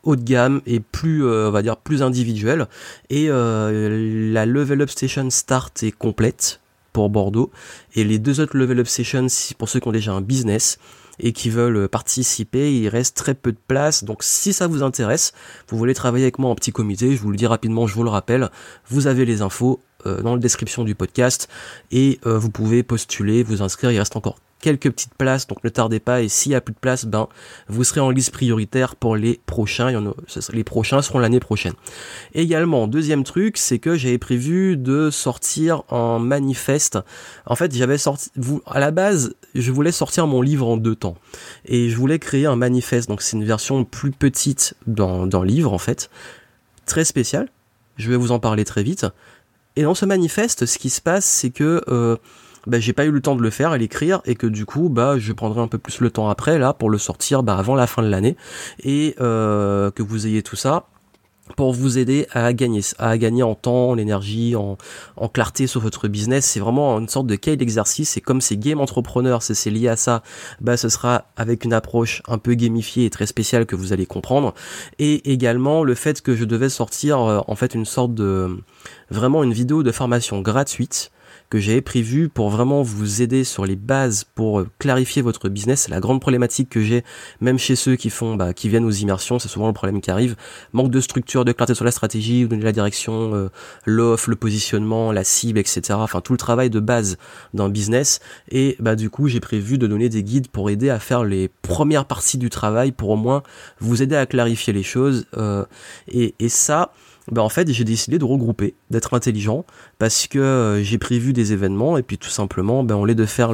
haut 0.04 0.16
de 0.16 0.24
gamme 0.24 0.62
et 0.66 0.80
plus, 0.80 1.26
euh, 1.26 1.50
on 1.50 1.52
va 1.52 1.62
dire, 1.62 1.76
plus 1.76 2.02
individuels. 2.02 2.68
Et 3.10 3.26
euh, 3.30 4.32
la 4.32 4.46
Level 4.46 4.82
Up 4.82 4.90
Station 4.90 5.30
Start 5.30 5.84
est 5.84 5.92
complète 5.92 6.62
pour 6.94 7.10
Bordeaux. 7.10 7.52
Et 7.96 8.06
les 8.06 8.18
deux 8.18 8.40
autres 8.40 8.58
Level 8.58 8.80
Up 8.80 8.88
Sessions, 8.88 9.28
pour 9.58 9.68
ceux 9.68 9.82
qui 9.82 9.88
ont 9.90 9.92
déjà 9.92 10.14
un 10.14 10.22
business, 10.22 10.80
et 11.20 11.34
qui 11.34 11.50
veulent 11.50 11.88
participer, 11.88 12.74
il 12.74 12.88
reste 12.90 13.18
très 13.18 13.34
peu 13.34 13.52
de 13.52 13.60
place. 13.68 14.04
Donc 14.04 14.24
si 14.24 14.54
ça 14.54 14.68
vous 14.68 14.84
intéresse, 14.84 15.34
vous 15.70 15.78
voulez 15.78 15.94
travailler 15.94 16.26
avec 16.26 16.40
moi 16.40 16.50
en 16.50 16.56
petit 16.56 16.72
comité, 16.72 17.16
je 17.16 17.22
vous 17.22 17.32
le 17.32 17.38
dis 17.38 17.48
rapidement, 17.48 17.88
je 17.88 17.96
vous 17.96 18.04
le 18.04 18.10
rappelle, 18.10 18.50
vous 18.88 19.08
avez 19.08 19.26
les 19.26 19.42
infos 19.42 19.82
euh, 20.06 20.22
dans 20.22 20.36
la 20.36 20.40
description 20.40 20.84
du 20.84 20.96
podcast 20.96 21.48
et 21.92 22.20
euh, 22.26 22.38
vous 22.38 22.50
pouvez 22.50 22.84
postuler, 22.84 23.44
vous 23.44 23.62
inscrire, 23.62 23.92
il 23.92 24.00
reste 24.00 24.16
encore 24.16 24.38
quelques 24.60 24.92
petites 24.92 25.14
places, 25.14 25.48
donc 25.48 25.64
ne 25.64 25.70
tardez 25.70 26.00
pas. 26.00 26.22
Et 26.22 26.30
s'il 26.30 26.52
y 26.52 26.56
a 26.56 26.62
plus 26.62 26.74
de 26.74 26.80
place, 26.80 27.06
ben 27.06 27.28
vous 27.68 27.84
serez 27.84 28.00
en 28.00 28.10
liste 28.10 28.32
prioritaire 28.32 28.96
pour 28.96 29.16
les 29.16 29.40
prochains. 29.46 29.90
Il 29.90 29.94
y 29.94 29.98
en 29.98 30.08
a, 30.08 30.14
les 30.54 30.64
prochains 30.64 31.02
seront 31.02 31.20
l'année 31.20 31.40
prochaine. 31.40 31.74
Également, 32.34 32.88
deuxième 32.88 33.24
truc, 33.24 33.58
c'est 33.58 33.80
que 33.80 33.96
j'avais 33.96 34.18
prévu 34.18 34.78
de 34.78 35.10
sortir 35.12 35.84
un 35.90 36.20
manifeste. 36.20 37.00
En 37.46 37.56
fait, 37.56 37.74
j'avais 37.76 37.98
sorti, 37.98 38.30
vous, 38.36 38.62
à 38.66 38.80
la 38.80 38.92
base, 38.92 39.36
je 39.56 39.72
voulais 39.72 39.92
sortir 39.92 40.28
mon 40.28 40.42
livre 40.42 40.68
en 40.68 40.78
deux 40.78 40.96
temps, 40.96 41.16
et 41.66 41.90
je 41.90 41.96
voulais 41.96 42.20
créer 42.20 42.46
un 42.46 42.56
manifeste. 42.56 43.10
Donc 43.10 43.22
c'est 43.22 43.38
une 43.38 43.46
version 43.46 43.84
plus 43.84 44.12
petite 44.12 44.76
d'un 44.88 45.46
livre 45.46 45.74
en 45.74 45.78
fait, 45.78 46.10
très 46.86 47.06
spécial. 47.06 47.50
Je 47.98 48.10
vais 48.10 48.18
vous 48.18 48.32
en 48.32 48.40
parler 48.40 48.66
très 48.66 48.84
vite. 48.84 49.06
Et 49.76 49.84
dans 49.84 49.96
ce 49.96 50.06
manifeste, 50.06 50.66
ce 50.66 50.80
qui 50.80 50.90
se 50.90 51.02
passe, 51.02 51.26
c'est 51.26 51.52
que 51.52 51.84
euh, 51.88 52.18
bah, 52.68 52.80
j'ai 52.80 52.94
pas 52.94 53.06
eu 53.06 53.12
le 53.12 53.22
temps 53.22 53.36
de 53.36 53.42
le 53.42 53.50
faire 53.50 53.74
et 53.74 53.80
l'écrire 53.80 54.22
et 54.26 54.36
que 54.36 54.46
du 54.48 54.66
coup 54.66 54.90
bah 54.90 55.18
je 55.18 55.34
prendrai 55.34 55.62
un 55.62 55.68
peu 55.68 55.78
plus 55.78 56.02
le 56.02 56.12
temps 56.12 56.30
après 56.30 56.60
là 56.60 56.74
pour 56.74 56.90
le 56.90 56.98
sortir 56.98 57.42
bah, 57.42 57.58
avant 57.58 57.76
la 57.76 57.88
fin 57.88 58.04
de 58.04 58.10
l'année 58.10 58.36
et 58.84 59.16
euh, 59.22 59.90
que 59.92 60.04
vous 60.04 60.28
ayez 60.28 60.44
tout 60.44 60.56
ça 60.56 60.88
pour 61.56 61.74
vous 61.74 61.98
aider 61.98 62.28
à 62.34 62.52
gagner, 62.52 62.82
à 63.00 63.18
gagner 63.18 63.42
en 63.42 63.56
temps, 63.56 63.92
en 63.92 63.98
énergie, 63.98 64.56
en, 64.56 64.78
en 65.16 65.30
clarté 65.30 65.66
sur 65.66 65.80
votre 65.80 66.08
business. 66.08 66.46
C'est 66.46 66.60
vraiment 66.60 67.00
une 67.00 67.08
sorte 67.08 67.28
de 67.28 67.36
cahier 67.36 67.56
d'exercice. 67.56 68.18
Et 68.18 68.22
comme 68.22 68.42
c'est 68.42 68.58
game 68.58 68.82
entrepreneur, 68.82 69.42
c'est 69.42 69.70
lié 69.70 69.88
à 69.88 69.96
ça, 69.96 70.24
bah 70.60 70.76
ce 70.78 70.90
sera 70.90 71.26
avec 71.38 71.64
une 71.64 71.74
approche 71.74 72.22
un 72.28 72.38
peu 72.38 72.54
gamifiée 72.54 73.06
et 73.06 73.10
très 73.10 73.26
spéciale 73.26 73.66
que 73.66 73.78
vous 73.78 73.94
allez 73.94 74.06
comprendre. 74.06 74.54
Et 75.00 75.32
également 75.32 75.84
le 75.84 75.96
fait 75.96 76.22
que 76.22 76.36
je 76.36 76.44
devais 76.44 76.70
sortir 76.70 77.22
euh, 77.22 77.40
en 77.48 77.56
fait 77.56 77.74
une 77.74 77.86
sorte 77.86 78.14
de 78.14 78.58
vraiment 79.10 79.44
une 79.44 79.54
vidéo 79.54 79.84
de 79.84 79.92
formation 79.92 80.42
gratuite 80.42 81.12
que 81.50 81.60
j'avais 81.60 81.82
prévu 81.82 82.30
pour 82.30 82.50
vraiment 82.50 82.82
vous 82.82 83.22
aider 83.22 83.44
sur 83.44 83.66
les 83.66 83.76
bases 83.76 84.26
pour 84.36 84.60
euh, 84.60 84.70
clarifier 84.80 85.22
votre 85.22 85.50
business. 85.50 85.88
La 85.88 86.00
grande 86.00 86.20
problématique 86.20 86.70
que 86.70 86.82
j'ai, 86.82 87.04
même 87.42 87.58
chez 87.58 87.76
ceux 87.76 87.96
qui 87.96 88.10
font, 88.10 88.36
bah, 88.36 88.54
qui 88.54 88.70
viennent 88.70 88.86
aux 88.86 88.92
immersions, 88.92 89.40
c'est 89.40 89.48
souvent 89.48 89.68
le 89.68 89.74
problème 89.74 90.02
qui 90.02 90.12
arrive. 90.12 90.36
Manque 90.74 90.92
de 90.92 91.00
structure, 91.00 91.46
de 91.46 91.52
clarté 91.52 91.74
sur 91.74 91.86
la 91.86 91.92
stratégie, 91.92 92.46
donner 92.46 92.64
la 92.64 92.72
direction, 92.72 93.34
euh, 93.34 93.50
l'offre, 93.86 94.30
le 94.30 94.36
positionnement, 94.36 95.12
la 95.12 95.24
cible, 95.24 95.60
etc. 95.60 95.82
Enfin, 95.94 96.22
tout 96.22 96.34
le 96.34 96.38
travail 96.38 96.70
de 96.70 96.80
base 96.80 97.18
d'un 97.54 97.70
business. 97.70 98.20
Et 98.50 98.76
bah, 98.80 98.96
du 98.96 99.10
coup, 99.10 99.28
j'ai 99.28 99.40
prévu 99.40 99.78
de 99.78 99.88
donner 99.88 100.10
des 100.10 100.24
guides 100.24 100.50
pour 100.50 100.70
aider 100.70 100.90
à 100.90 101.00
faire 101.00 101.24
les 101.24 101.50
premières 101.62 102.06
parties 102.06 102.38
du 102.38 102.50
travail 102.50 102.92
pour 102.92 103.10
au 103.10 103.16
moins 103.16 103.44
vous 103.80 104.02
aider 104.02 104.16
à 104.16 104.26
clarifier 104.26 104.74
les 104.74 104.84
choses. 104.84 105.26
Euh, 105.38 105.66
et, 106.10 106.36
et 106.40 106.50
ça, 106.50 106.92
bah 107.32 107.42
en 107.42 107.50
fait 107.50 107.72
j'ai 107.72 107.84
décidé 107.84 108.18
de 108.20 108.26
regrouper, 108.26 108.76
d'être 108.90 109.14
intelligent, 109.14 109.66
parce 110.00 110.28
que 110.28 110.40
euh, 110.40 110.84
j'ai 110.84 110.98
prévu 110.98 111.34
des 111.34 111.54
événements 111.54 111.98
et 111.98 112.04
puis 112.04 112.18
tout 112.18 112.30
simplement, 112.30 112.84
ben, 112.84 112.96
au 112.96 113.06
lieu 113.06 113.16
de 113.16 113.26
faire 113.26 113.54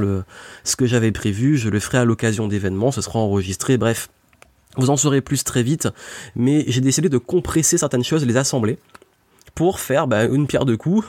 ce 0.63 0.75
que 0.75 0.86
j'avais 0.86 1.12
prévu, 1.12 1.58
je 1.58 1.70
le 1.70 1.80
ferai 1.80 2.00
à 2.00 2.06
l'occasion 2.06 2.48
d'événements, 2.48 2.92
ce 2.92 3.01
sera 3.01 3.20
enregistré, 3.20 3.77
bref. 3.77 4.10
Vous 4.75 4.89
en 4.89 4.98
saurez 4.98 5.22
plus 5.22 5.44
très 5.44 5.62
vite, 5.62 5.88
mais 6.36 6.65
j'ai 6.68 6.82
décidé 6.82 7.08
de 7.08 7.20
compresser 7.20 7.77
certaines 7.77 8.03
choses, 8.03 8.25
les 8.25 8.38
assembler, 8.38 8.80
pour 9.53 9.80
faire 9.80 10.08
ben, 10.08 10.34
une 10.34 10.48
pierre 10.48 10.65
de 10.65 10.75
coups, 10.75 11.06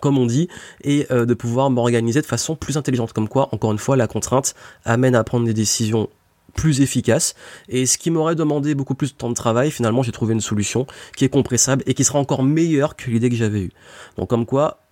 comme 0.00 0.16
on 0.16 0.26
dit, 0.26 0.48
et 0.82 1.06
euh, 1.10 1.26
de 1.26 1.34
pouvoir 1.34 1.70
m'organiser 1.70 2.20
de 2.20 2.26
façon 2.26 2.56
plus 2.56 2.76
intelligente. 2.76 3.12
Comme 3.12 3.28
quoi, 3.28 3.48
encore 3.52 3.72
une 3.72 3.78
fois, 3.78 3.96
la 3.96 4.06
contrainte 4.06 4.54
amène 4.84 5.14
à 5.14 5.24
prendre 5.24 5.44
des 5.44 5.54
décisions 5.54 6.08
plus 6.54 6.80
efficace. 6.80 7.34
Et 7.68 7.86
ce 7.86 7.98
qui 7.98 8.10
m'aurait 8.10 8.34
demandé 8.34 8.74
beaucoup 8.74 8.94
plus 8.94 9.12
de 9.12 9.18
temps 9.18 9.28
de 9.28 9.34
travail, 9.34 9.70
finalement, 9.70 10.02
j'ai 10.02 10.12
trouvé 10.12 10.34
une 10.34 10.40
solution 10.40 10.86
qui 11.16 11.24
est 11.24 11.28
compressable 11.28 11.82
et 11.86 11.94
qui 11.94 12.04
sera 12.04 12.18
encore 12.18 12.42
meilleure 12.42 12.96
que 12.96 13.10
l'idée 13.10 13.30
que 13.30 13.36
j'avais 13.36 13.60
eue. 13.60 13.72
Donc 14.16 14.28
comme 14.28 14.46
quoi, 14.46 14.87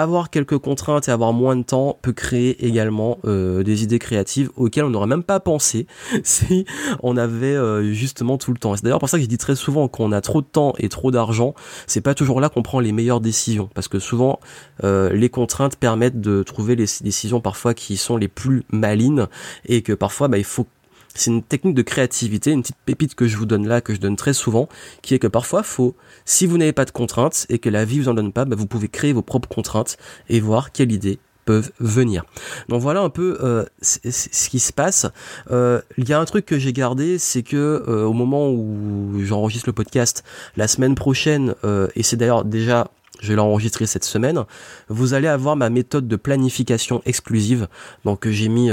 avoir 0.00 0.30
quelques 0.30 0.58
contraintes 0.58 1.08
et 1.08 1.10
avoir 1.10 1.32
moins 1.32 1.56
de 1.56 1.62
temps 1.62 1.98
peut 2.02 2.12
créer 2.12 2.66
également 2.66 3.18
euh, 3.24 3.62
des 3.62 3.82
idées 3.82 3.98
créatives 3.98 4.50
auxquelles 4.56 4.84
on 4.84 4.90
n'aurait 4.90 5.06
même 5.06 5.22
pas 5.22 5.40
pensé 5.40 5.86
si 6.24 6.64
on 7.02 7.16
avait 7.16 7.46
euh, 7.46 7.92
justement 7.92 8.38
tout 8.38 8.52
le 8.52 8.58
temps. 8.58 8.76
C'est 8.76 8.84
d'ailleurs 8.84 8.98
pour 8.98 9.08
ça 9.08 9.18
que 9.18 9.22
je 9.22 9.28
dis 9.28 9.38
très 9.38 9.56
souvent 9.56 9.88
qu'on 9.88 10.12
a 10.12 10.20
trop 10.20 10.40
de 10.40 10.46
temps 10.46 10.74
et 10.78 10.88
trop 10.88 11.10
d'argent, 11.10 11.54
c'est 11.86 12.00
pas 12.00 12.14
toujours 12.14 12.40
là 12.40 12.48
qu'on 12.48 12.62
prend 12.62 12.80
les 12.80 12.92
meilleures 12.92 13.20
décisions 13.20 13.68
parce 13.74 13.88
que 13.88 13.98
souvent 13.98 14.40
euh, 14.84 15.12
les 15.12 15.28
contraintes 15.28 15.76
permettent 15.76 16.20
de 16.20 16.42
trouver 16.42 16.76
les 16.76 16.86
décisions 17.02 17.40
parfois 17.40 17.74
qui 17.74 17.96
sont 17.96 18.16
les 18.16 18.28
plus 18.28 18.64
malines 18.70 19.28
et 19.66 19.82
que 19.82 19.92
parfois 19.92 20.28
bah, 20.28 20.38
il 20.38 20.44
faut 20.44 20.66
c'est 21.14 21.30
une 21.30 21.42
technique 21.42 21.74
de 21.74 21.82
créativité, 21.82 22.52
une 22.52 22.62
petite 22.62 22.76
pépite 22.84 23.14
que 23.14 23.26
je 23.26 23.36
vous 23.36 23.46
donne 23.46 23.66
là, 23.66 23.80
que 23.80 23.94
je 23.94 24.00
donne 24.00 24.16
très 24.16 24.32
souvent, 24.32 24.68
qui 25.02 25.14
est 25.14 25.18
que 25.18 25.26
parfois, 25.26 25.62
faut, 25.62 25.96
si 26.24 26.46
vous 26.46 26.58
n'avez 26.58 26.72
pas 26.72 26.84
de 26.84 26.90
contraintes 26.90 27.46
et 27.48 27.58
que 27.58 27.68
la 27.68 27.84
vie 27.84 28.00
vous 28.00 28.08
en 28.08 28.14
donne 28.14 28.32
pas, 28.32 28.44
bah, 28.44 28.56
vous 28.56 28.66
pouvez 28.66 28.88
créer 28.88 29.12
vos 29.12 29.22
propres 29.22 29.48
contraintes 29.48 29.96
et 30.28 30.40
voir 30.40 30.72
quelle 30.72 30.92
idée 30.92 31.18
peuvent 31.44 31.72
venir. 31.80 32.24
Donc 32.68 32.80
voilà 32.80 33.00
un 33.00 33.08
peu 33.08 33.38
euh, 33.42 33.64
ce 33.82 34.48
qui 34.48 34.60
se 34.60 34.72
passe. 34.72 35.06
Euh, 35.50 35.80
il 35.96 36.08
y 36.08 36.12
a 36.12 36.20
un 36.20 36.24
truc 36.24 36.46
que 36.46 36.58
j'ai 36.58 36.72
gardé, 36.72 37.18
c'est 37.18 37.42
que 37.42 37.56
euh, 37.88 38.04
au 38.04 38.12
moment 38.12 38.50
où 38.50 39.18
j'enregistre 39.24 39.68
le 39.68 39.72
podcast, 39.72 40.22
la 40.56 40.68
semaine 40.68 40.94
prochaine, 40.94 41.54
et 41.96 42.02
c'est 42.02 42.16
d'ailleurs 42.16 42.44
déjà 42.44 42.88
je 43.20 43.28
vais 43.28 43.34
l'enregistrer 43.34 43.84
cette 43.84 44.04
semaine, 44.04 44.44
vous 44.88 45.12
allez 45.12 45.28
avoir 45.28 45.54
ma 45.54 45.68
méthode 45.68 46.08
de 46.08 46.16
planification 46.16 47.02
exclusive. 47.04 47.68
Donc 48.04 48.26
j'ai 48.26 48.48
mis 48.48 48.70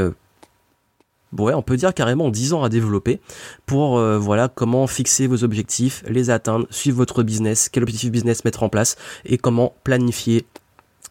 ouais, 1.38 1.54
on 1.54 1.62
peut 1.62 1.78
dire 1.78 1.94
carrément 1.94 2.30
10 2.30 2.54
ans 2.54 2.64
à 2.64 2.70
développer 2.70 3.20
pour 3.66 3.98
euh, 3.98 4.18
voilà 4.18 4.48
comment 4.48 4.88
fixer 4.88 5.28
vos 5.28 5.44
objectifs, 5.44 6.04
les 6.08 6.30
atteindre, 6.30 6.68
suivre 6.70 6.98
votre 6.98 7.24
business, 7.24 7.70
quel 7.70 7.84
objectif 7.84 8.12
business 8.12 8.46
mettre 8.46 8.64
en 8.64 8.70
place 8.70 8.96
et 9.26 9.38
comment 9.38 9.74
planifier 9.84 10.46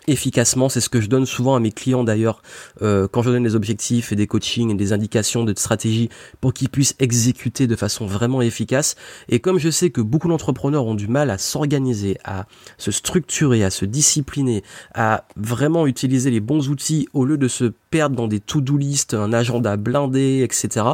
efficacement. 0.06 0.68
C'est 0.68 0.80
ce 0.80 0.88
que 0.88 1.00
je 1.00 1.08
donne 1.08 1.26
souvent 1.26 1.54
à 1.54 1.60
mes 1.60 1.72
clients 1.72 2.04
d'ailleurs 2.04 2.42
euh, 2.82 3.08
quand 3.08 3.22
je 3.22 3.30
donne 3.30 3.42
des 3.42 3.54
objectifs 3.54 4.12
et 4.12 4.16
des 4.16 4.26
coachings 4.26 4.70
et 4.70 4.74
des 4.74 4.92
indications 4.92 5.44
de 5.44 5.54
stratégie 5.56 6.08
pour 6.40 6.52
qu'ils 6.52 6.68
puissent 6.68 6.94
exécuter 6.98 7.66
de 7.66 7.76
façon 7.76 8.06
vraiment 8.06 8.42
efficace. 8.42 8.96
Et 9.28 9.40
comme 9.40 9.58
je 9.58 9.70
sais 9.70 9.90
que 9.90 10.00
beaucoup 10.00 10.28
d'entrepreneurs 10.28 10.86
ont 10.86 10.94
du 10.94 11.08
mal 11.08 11.30
à 11.30 11.38
s'organiser, 11.38 12.18
à 12.24 12.46
se 12.78 12.90
structurer, 12.90 13.64
à 13.64 13.70
se 13.70 13.84
discipliner, 13.84 14.62
à 14.94 15.24
vraiment 15.36 15.86
utiliser 15.86 16.30
les 16.30 16.40
bons 16.40 16.68
outils 16.68 17.08
au 17.12 17.24
lieu 17.24 17.38
de 17.38 17.48
se 17.48 17.72
perdre 17.90 18.16
dans 18.16 18.28
des 18.28 18.40
to-do 18.40 18.76
list, 18.76 19.14
un 19.14 19.32
agenda 19.32 19.76
blindé, 19.76 20.42
etc. 20.42 20.86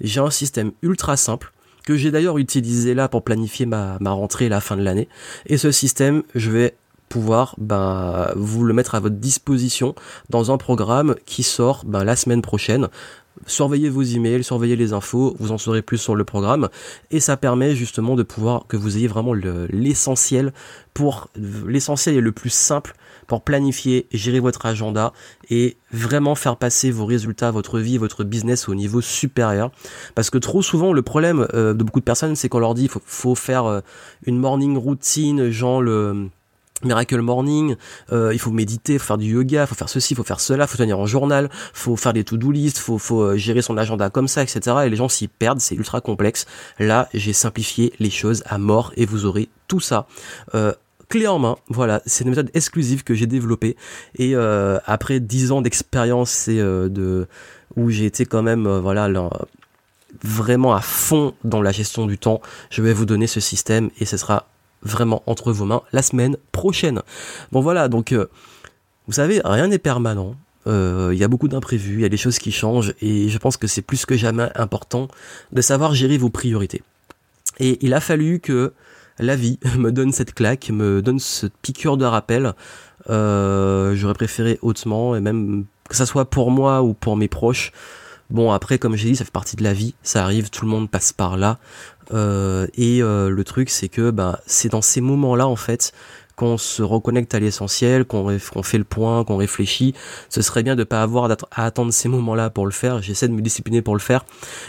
J'ai 0.00 0.20
un 0.20 0.30
système 0.30 0.72
ultra 0.82 1.16
simple 1.16 1.52
que 1.84 1.96
j'ai 1.96 2.10
d'ailleurs 2.10 2.38
utilisé 2.38 2.94
là 2.94 3.08
pour 3.08 3.22
planifier 3.22 3.66
ma, 3.66 3.98
ma 4.00 4.10
rentrée 4.10 4.46
et 4.46 4.48
la 4.48 4.60
fin 4.60 4.76
de 4.76 4.82
l'année. 4.82 5.08
Et 5.46 5.58
ce 5.58 5.70
système, 5.70 6.22
je 6.34 6.50
vais 6.50 6.74
pouvoir 7.08 7.54
ben, 7.58 8.32
vous 8.36 8.64
le 8.64 8.74
mettre 8.74 8.94
à 8.94 9.00
votre 9.00 9.16
disposition 9.16 9.94
dans 10.30 10.50
un 10.50 10.58
programme 10.58 11.14
qui 11.26 11.42
sort 11.42 11.84
ben, 11.84 12.04
la 12.04 12.16
semaine 12.16 12.42
prochaine. 12.42 12.88
Surveillez 13.46 13.88
vos 13.88 14.02
emails, 14.02 14.44
surveillez 14.44 14.76
les 14.76 14.92
infos, 14.92 15.36
vous 15.38 15.50
en 15.50 15.58
saurez 15.58 15.82
plus 15.82 15.98
sur 15.98 16.14
le 16.14 16.24
programme 16.24 16.68
et 17.10 17.18
ça 17.18 17.36
permet 17.36 17.74
justement 17.74 18.14
de 18.14 18.22
pouvoir 18.22 18.66
que 18.68 18.76
vous 18.76 18.96
ayez 18.96 19.08
vraiment 19.08 19.34
l'essentiel 19.34 20.52
pour 20.94 21.28
l'essentiel 21.66 22.14
et 22.14 22.20
le 22.20 22.32
plus 22.32 22.50
simple 22.50 22.94
pour 23.26 23.42
planifier, 23.42 24.06
gérer 24.12 24.40
votre 24.40 24.66
agenda 24.66 25.12
et 25.50 25.76
vraiment 25.92 26.34
faire 26.34 26.56
passer 26.56 26.90
vos 26.90 27.06
résultats, 27.06 27.50
votre 27.50 27.80
vie, 27.80 27.98
votre 27.98 28.22
business 28.22 28.68
au 28.68 28.74
niveau 28.74 29.00
supérieur. 29.00 29.70
Parce 30.14 30.30
que 30.30 30.38
trop 30.38 30.62
souvent, 30.62 30.92
le 30.92 31.02
problème 31.02 31.46
euh, 31.54 31.74
de 31.74 31.82
beaucoup 31.82 32.00
de 32.00 32.04
personnes, 32.04 32.36
c'est 32.36 32.48
qu'on 32.48 32.58
leur 32.60 32.74
dit 32.74 32.88
faut, 32.88 33.02
faut 33.04 33.34
faire 33.34 33.64
euh, 33.64 33.80
une 34.26 34.38
morning 34.38 34.76
routine, 34.76 35.50
genre 35.50 35.82
le 35.82 36.28
Miracle 36.84 37.20
Morning, 37.20 37.76
euh, 38.12 38.32
il 38.32 38.38
faut 38.38 38.50
méditer, 38.50 38.98
faut 38.98 39.06
faire 39.06 39.18
du 39.18 39.32
yoga, 39.32 39.66
faut 39.66 39.74
faire 39.74 39.88
ceci, 39.88 40.14
faut 40.14 40.24
faire 40.24 40.40
cela, 40.40 40.66
faut 40.66 40.76
tenir 40.76 40.98
en 40.98 41.06
journal, 41.06 41.50
faut 41.72 41.96
faire 41.96 42.12
des 42.12 42.24
to-do 42.24 42.50
list, 42.50 42.78
faut, 42.78 42.98
faut 42.98 43.22
euh, 43.22 43.36
gérer 43.36 43.62
son 43.62 43.76
agenda 43.76 44.10
comme 44.10 44.28
ça, 44.28 44.42
etc. 44.42 44.76
Et 44.86 44.90
les 44.90 44.96
gens 44.96 45.08
s'y 45.08 45.28
perdent, 45.28 45.60
c'est 45.60 45.74
ultra 45.74 46.00
complexe. 46.00 46.46
Là, 46.78 47.08
j'ai 47.14 47.32
simplifié 47.32 47.92
les 47.98 48.10
choses 48.10 48.42
à 48.46 48.58
mort 48.58 48.92
et 48.96 49.06
vous 49.06 49.24
aurez 49.26 49.48
tout 49.68 49.80
ça. 49.80 50.06
Euh, 50.54 50.72
clé 51.08 51.26
en 51.26 51.38
main, 51.38 51.56
voilà, 51.68 52.02
c'est 52.06 52.24
une 52.24 52.30
méthode 52.30 52.50
exclusive 52.54 53.04
que 53.04 53.14
j'ai 53.14 53.26
développée 53.26 53.76
et 54.16 54.34
euh, 54.34 54.78
après 54.86 55.20
dix 55.20 55.52
ans 55.52 55.62
d'expérience 55.62 56.48
et 56.48 56.56
de 56.56 57.26
où 57.76 57.90
j'ai 57.90 58.06
été 58.06 58.24
quand 58.24 58.42
même 58.42 58.68
voilà 58.78 59.08
vraiment 60.22 60.74
à 60.74 60.80
fond 60.80 61.34
dans 61.44 61.62
la 61.62 61.72
gestion 61.72 62.06
du 62.06 62.18
temps, 62.18 62.40
je 62.70 62.82
vais 62.82 62.92
vous 62.92 63.06
donner 63.06 63.26
ce 63.26 63.40
système 63.40 63.90
et 63.98 64.04
ce 64.04 64.16
sera 64.16 64.46
vraiment 64.84 65.22
entre 65.26 65.52
vos 65.52 65.64
mains 65.64 65.82
la 65.92 66.02
semaine 66.02 66.36
prochaine. 66.52 67.02
Bon 67.52 67.60
voilà, 67.60 67.88
donc 67.88 68.12
euh, 68.12 68.26
vous 69.06 69.12
savez, 69.12 69.40
rien 69.44 69.68
n'est 69.68 69.78
permanent. 69.78 70.36
Euh, 70.66 71.10
il 71.12 71.18
y 71.18 71.24
a 71.24 71.28
beaucoup 71.28 71.48
d'imprévus, 71.48 71.94
il 71.94 72.00
y 72.00 72.06
a 72.06 72.08
des 72.08 72.16
choses 72.16 72.38
qui 72.38 72.50
changent 72.50 72.94
et 73.02 73.28
je 73.28 73.38
pense 73.38 73.56
que 73.56 73.66
c'est 73.66 73.82
plus 73.82 74.06
que 74.06 74.16
jamais 74.16 74.48
important 74.54 75.08
de 75.52 75.60
savoir 75.60 75.94
gérer 75.94 76.16
vos 76.16 76.30
priorités. 76.30 76.82
Et 77.58 77.78
il 77.84 77.92
a 77.92 78.00
fallu 78.00 78.40
que 78.40 78.72
la 79.18 79.36
vie 79.36 79.58
me 79.78 79.92
donne 79.92 80.12
cette 80.12 80.34
claque, 80.34 80.70
me 80.70 81.02
donne 81.02 81.18
cette 81.18 81.56
piqûre 81.62 81.96
de 81.96 82.04
rappel. 82.04 82.54
Euh, 83.10 83.94
J'aurais 83.94 84.14
préféré 84.14 84.58
hautement 84.62 85.14
et 85.14 85.20
même 85.20 85.66
que 85.88 85.96
ça 85.96 86.06
soit 86.06 86.24
pour 86.24 86.50
moi 86.50 86.82
ou 86.82 86.94
pour 86.94 87.16
mes 87.16 87.28
proches. 87.28 87.72
Bon 88.34 88.50
après 88.50 88.78
comme 88.78 88.96
j'ai 88.96 89.10
dit 89.10 89.16
ça 89.16 89.24
fait 89.24 89.30
partie 89.30 89.54
de 89.54 89.62
la 89.62 89.72
vie, 89.72 89.94
ça 90.02 90.24
arrive, 90.24 90.50
tout 90.50 90.64
le 90.64 90.70
monde 90.70 90.90
passe 90.90 91.12
par 91.12 91.36
là. 91.36 91.58
Euh, 92.12 92.66
et 92.74 93.00
euh, 93.00 93.30
le 93.30 93.44
truc, 93.44 93.70
c'est 93.70 93.88
que 93.88 94.10
bah, 94.10 94.40
c'est 94.44 94.68
dans 94.68 94.82
ces 94.82 95.00
moments-là, 95.00 95.46
en 95.46 95.54
fait, 95.54 95.92
qu'on 96.34 96.58
se 96.58 96.82
reconnecte 96.82 97.32
à 97.34 97.38
l'essentiel, 97.38 98.04
qu'on 98.04 98.38
fait 98.64 98.78
le 98.78 98.84
point, 98.84 99.24
qu'on 99.24 99.36
réfléchit. 99.36 99.94
Ce 100.28 100.42
serait 100.42 100.64
bien 100.64 100.74
de 100.74 100.82
pas 100.82 101.00
avoir 101.00 101.30
à 101.30 101.64
attendre 101.64 101.92
ces 101.92 102.08
moments-là 102.08 102.50
pour 102.50 102.66
le 102.66 102.72
faire. 102.72 103.00
J'essaie 103.00 103.28
de 103.28 103.32
me 103.32 103.40
discipliner 103.40 103.82
pour 103.82 103.94
le 103.94 104.00
faire, 104.00 104.24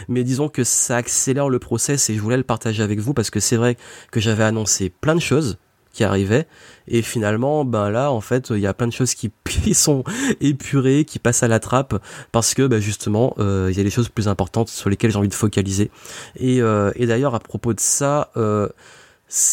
mais 0.08 0.22
disons 0.22 0.48
que 0.48 0.62
ça 0.62 0.96
accélère 0.96 1.48
le 1.48 1.58
process 1.58 2.08
et 2.08 2.14
je 2.14 2.20
voulais 2.20 2.36
le 2.36 2.44
partager 2.44 2.84
avec 2.84 3.00
vous 3.00 3.14
parce 3.14 3.30
que 3.30 3.40
c'est 3.40 3.56
vrai 3.56 3.76
que 4.12 4.20
j'avais 4.20 4.44
annoncé 4.44 4.90
plein 4.90 5.16
de 5.16 5.20
choses 5.20 5.58
qui 5.96 6.04
arrivait. 6.04 6.46
Et 6.88 7.02
finalement, 7.02 7.64
ben 7.64 7.90
là, 7.90 8.12
en 8.12 8.20
fait, 8.20 8.50
il 8.50 8.58
y 8.58 8.66
a 8.66 8.74
plein 8.74 8.86
de 8.86 8.92
choses 8.92 9.14
qui, 9.14 9.30
sont 9.74 10.04
épurées, 10.40 11.04
qui 11.04 11.18
passent 11.18 11.42
à 11.42 11.48
la 11.48 11.58
trappe, 11.58 11.94
parce 12.32 12.54
que 12.54 12.66
ben 12.66 12.80
justement, 12.80 13.34
euh, 13.38 13.68
il 13.70 13.76
y 13.76 13.80
a 13.80 13.84
des 13.84 13.90
choses 13.90 14.08
plus 14.08 14.28
importantes 14.28 14.68
sur 14.68 14.90
lesquelles 14.90 15.10
j'ai 15.10 15.18
envie 15.18 15.28
de 15.28 15.34
focaliser. 15.34 15.90
Et, 16.36 16.60
euh, 16.60 16.92
et 16.96 17.06
d'ailleurs, 17.06 17.34
à 17.34 17.40
propos 17.40 17.72
de 17.72 17.80
ça, 17.80 18.30
euh, 18.36 18.68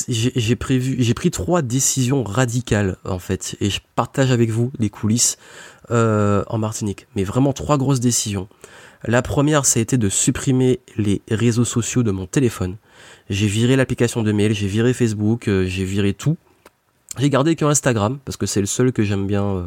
j'ai 0.07 0.55
prévu, 0.55 0.97
j'ai 0.99 1.13
pris 1.13 1.31
trois 1.31 1.61
décisions 1.61 2.23
radicales 2.23 2.97
en 3.05 3.19
fait, 3.19 3.55
et 3.59 3.69
je 3.69 3.79
partage 3.95 4.31
avec 4.31 4.49
vous 4.49 4.71
les 4.79 4.89
coulisses 4.89 5.37
en 5.89 6.57
Martinique. 6.57 7.07
Mais 7.15 7.23
vraiment 7.23 7.53
trois 7.53 7.77
grosses 7.77 7.99
décisions. 7.99 8.47
La 9.05 9.21
première, 9.21 9.65
ça 9.65 9.79
a 9.79 9.81
été 9.81 9.97
de 9.97 10.07
supprimer 10.07 10.79
les 10.95 11.21
réseaux 11.29 11.65
sociaux 11.65 12.03
de 12.03 12.11
mon 12.11 12.25
téléphone. 12.25 12.77
J'ai 13.29 13.47
viré 13.47 13.75
l'application 13.75 14.23
de 14.23 14.31
mail, 14.31 14.53
j'ai 14.53 14.67
viré 14.67 14.93
Facebook, 14.93 15.49
euh, 15.49 15.65
j'ai 15.65 15.83
viré 15.83 16.13
tout. 16.13 16.37
J'ai 17.17 17.29
gardé 17.29 17.55
que 17.55 17.65
Instagram 17.65 18.19
parce 18.23 18.37
que 18.37 18.45
c'est 18.45 18.61
le 18.61 18.65
seul 18.65 18.93
que 18.93 19.03
j'aime 19.03 19.27
bien 19.27 19.43
euh, 19.43 19.65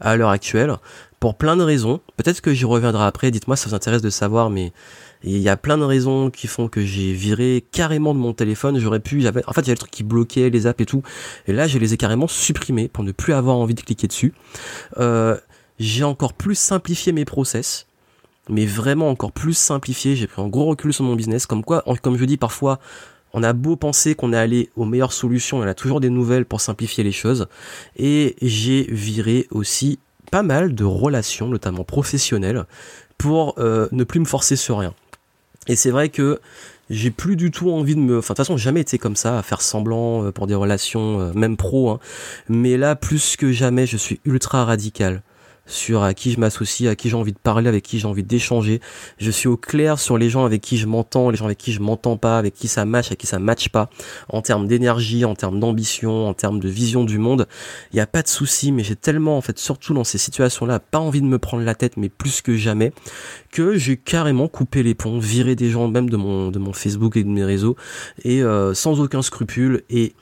à 0.00 0.16
l'heure 0.16 0.30
actuelle 0.30 0.74
pour 1.20 1.36
plein 1.36 1.56
de 1.56 1.62
raisons. 1.62 2.00
Peut-être 2.16 2.40
que 2.40 2.54
j'y 2.54 2.64
reviendrai 2.64 3.04
après. 3.04 3.30
Dites-moi 3.30 3.54
si 3.54 3.64
ça 3.64 3.68
vous 3.68 3.74
intéresse 3.74 4.02
de 4.02 4.10
savoir, 4.10 4.48
mais 4.48 4.72
il 5.22 5.38
y 5.38 5.48
a 5.48 5.56
plein 5.56 5.78
de 5.78 5.84
raisons 5.84 6.30
qui 6.30 6.46
font 6.46 6.68
que 6.68 6.84
j'ai 6.84 7.12
viré 7.12 7.64
carrément 7.72 8.14
de 8.14 8.18
mon 8.18 8.32
téléphone. 8.32 8.78
J'aurais 8.78 9.00
pu, 9.00 9.20
j'avais, 9.20 9.42
en 9.46 9.52
fait, 9.52 9.62
il 9.62 9.66
y 9.66 9.70
avait 9.70 9.74
le 9.74 9.78
truc 9.78 9.90
qui 9.90 10.02
bloquait 10.02 10.50
les 10.50 10.66
apps 10.66 10.80
et 10.80 10.86
tout, 10.86 11.02
et 11.46 11.52
là, 11.52 11.66
je 11.66 11.78
les 11.78 11.94
ai 11.94 11.96
carrément 11.96 12.28
supprimés 12.28 12.88
pour 12.88 13.04
ne 13.04 13.12
plus 13.12 13.32
avoir 13.32 13.56
envie 13.56 13.74
de 13.74 13.80
cliquer 13.80 14.06
dessus. 14.06 14.32
Euh, 14.98 15.36
j'ai 15.78 16.04
encore 16.04 16.34
plus 16.34 16.56
simplifié 16.56 17.12
mes 17.12 17.24
process 17.24 17.86
mais 18.48 18.66
vraiment 18.66 19.08
encore 19.08 19.32
plus 19.32 19.54
simplifié. 19.54 20.16
J'ai 20.16 20.26
pris 20.26 20.42
un 20.42 20.48
gros 20.48 20.66
recul 20.66 20.92
sur 20.92 21.04
mon 21.04 21.14
business. 21.14 21.46
Comme 21.46 21.64
quoi, 21.64 21.84
comme 22.02 22.16
je 22.16 22.24
dis 22.24 22.36
parfois, 22.36 22.80
on 23.32 23.42
a 23.42 23.52
beau 23.52 23.76
penser 23.76 24.14
qu'on 24.14 24.32
est 24.32 24.38
allé 24.38 24.70
aux 24.76 24.84
meilleures 24.84 25.12
solutions, 25.12 25.58
on 25.58 25.62
a 25.62 25.74
toujours 25.74 26.00
des 26.00 26.10
nouvelles 26.10 26.44
pour 26.44 26.60
simplifier 26.60 27.04
les 27.04 27.12
choses. 27.12 27.46
Et 27.96 28.36
j'ai 28.42 28.86
viré 28.90 29.46
aussi 29.50 29.98
pas 30.30 30.42
mal 30.42 30.74
de 30.74 30.84
relations, 30.84 31.48
notamment 31.48 31.84
professionnelles, 31.84 32.64
pour 33.18 33.54
euh, 33.58 33.88
ne 33.92 34.04
plus 34.04 34.20
me 34.20 34.24
forcer 34.24 34.56
sur 34.56 34.78
rien. 34.78 34.94
Et 35.68 35.76
c'est 35.76 35.90
vrai 35.90 36.08
que 36.08 36.40
j'ai 36.88 37.10
plus 37.10 37.36
du 37.36 37.50
tout 37.50 37.70
envie 37.70 37.94
de 37.94 38.00
me... 38.00 38.18
Enfin, 38.18 38.34
de 38.34 38.36
toute 38.36 38.36
façon, 38.38 38.56
jamais 38.56 38.80
été 38.80 38.98
comme 38.98 39.16
ça, 39.16 39.38
à 39.38 39.42
faire 39.42 39.62
semblant 39.62 40.24
euh, 40.24 40.32
pour 40.32 40.46
des 40.46 40.54
relations, 40.54 41.20
euh, 41.20 41.32
même 41.34 41.56
pro. 41.56 41.90
Hein. 41.90 42.00
Mais 42.48 42.76
là, 42.76 42.96
plus 42.96 43.36
que 43.36 43.52
jamais, 43.52 43.86
je 43.86 43.96
suis 43.96 44.20
ultra 44.24 44.64
radical 44.64 45.22
sur 45.70 46.02
à 46.02 46.14
qui 46.14 46.32
je 46.32 46.40
m'associe, 46.40 46.90
à 46.90 46.96
qui 46.96 47.08
j'ai 47.08 47.16
envie 47.16 47.32
de 47.32 47.38
parler, 47.38 47.68
avec 47.68 47.84
qui 47.84 47.98
j'ai 47.98 48.06
envie 48.06 48.22
d'échanger. 48.22 48.80
Je 49.18 49.30
suis 49.30 49.48
au 49.48 49.56
clair 49.56 49.98
sur 49.98 50.18
les 50.18 50.28
gens 50.28 50.44
avec 50.44 50.60
qui 50.60 50.76
je 50.76 50.86
m'entends, 50.86 51.30
les 51.30 51.36
gens 51.36 51.46
avec 51.46 51.58
qui 51.58 51.72
je 51.72 51.80
m'entends 51.80 52.16
pas, 52.16 52.38
avec 52.38 52.54
qui 52.54 52.68
ça 52.68 52.84
match, 52.84 53.06
avec 53.06 53.18
qui 53.18 53.26
ça 53.26 53.38
match 53.38 53.68
pas, 53.68 53.90
en 54.28 54.42
termes 54.42 54.66
d'énergie, 54.66 55.24
en 55.24 55.34
termes 55.34 55.60
d'ambition, 55.60 56.28
en 56.28 56.34
termes 56.34 56.60
de 56.60 56.68
vision 56.68 57.04
du 57.04 57.18
monde. 57.18 57.46
Il 57.92 57.96
n'y 57.96 58.00
a 58.00 58.06
pas 58.06 58.22
de 58.22 58.28
souci, 58.28 58.72
mais 58.72 58.84
j'ai 58.84 58.96
tellement, 58.96 59.36
en 59.36 59.40
fait, 59.40 59.58
surtout 59.58 59.94
dans 59.94 60.04
ces 60.04 60.18
situations-là, 60.18 60.80
pas 60.80 60.98
envie 60.98 61.20
de 61.20 61.26
me 61.26 61.38
prendre 61.38 61.64
la 61.64 61.74
tête, 61.74 61.96
mais 61.96 62.08
plus 62.08 62.42
que 62.42 62.56
jamais, 62.56 62.92
que 63.50 63.76
j'ai 63.76 63.96
carrément 63.96 64.48
coupé 64.48 64.82
les 64.82 64.94
ponts, 64.94 65.18
viré 65.18 65.56
des 65.56 65.70
gens 65.70 65.88
même 65.88 66.10
de 66.10 66.16
mon, 66.16 66.50
de 66.50 66.58
mon 66.58 66.72
Facebook 66.72 67.16
et 67.16 67.24
de 67.24 67.28
mes 67.28 67.44
réseaux, 67.44 67.76
et 68.24 68.42
euh, 68.42 68.74
sans 68.74 69.00
aucun 69.00 69.22
scrupule, 69.22 69.82
et 69.90 70.14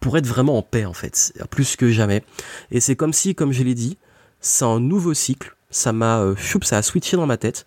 pour 0.00 0.16
être 0.18 0.26
vraiment 0.26 0.58
en 0.58 0.62
paix 0.62 0.84
en 0.84 0.92
fait, 0.92 1.32
plus 1.50 1.76
que 1.76 1.90
jamais. 1.90 2.22
Et 2.70 2.80
c'est 2.80 2.96
comme 2.96 3.12
si, 3.12 3.34
comme 3.34 3.52
je 3.52 3.62
l'ai 3.62 3.74
dit, 3.74 3.98
c'est 4.42 4.64
un 4.66 4.80
nouveau 4.80 5.14
cycle. 5.14 5.56
Ça 5.70 5.92
m'a, 5.92 6.20
euh, 6.20 6.34
ça 6.62 6.76
a 6.76 6.82
switché 6.82 7.16
dans 7.16 7.26
ma 7.26 7.38
tête. 7.38 7.64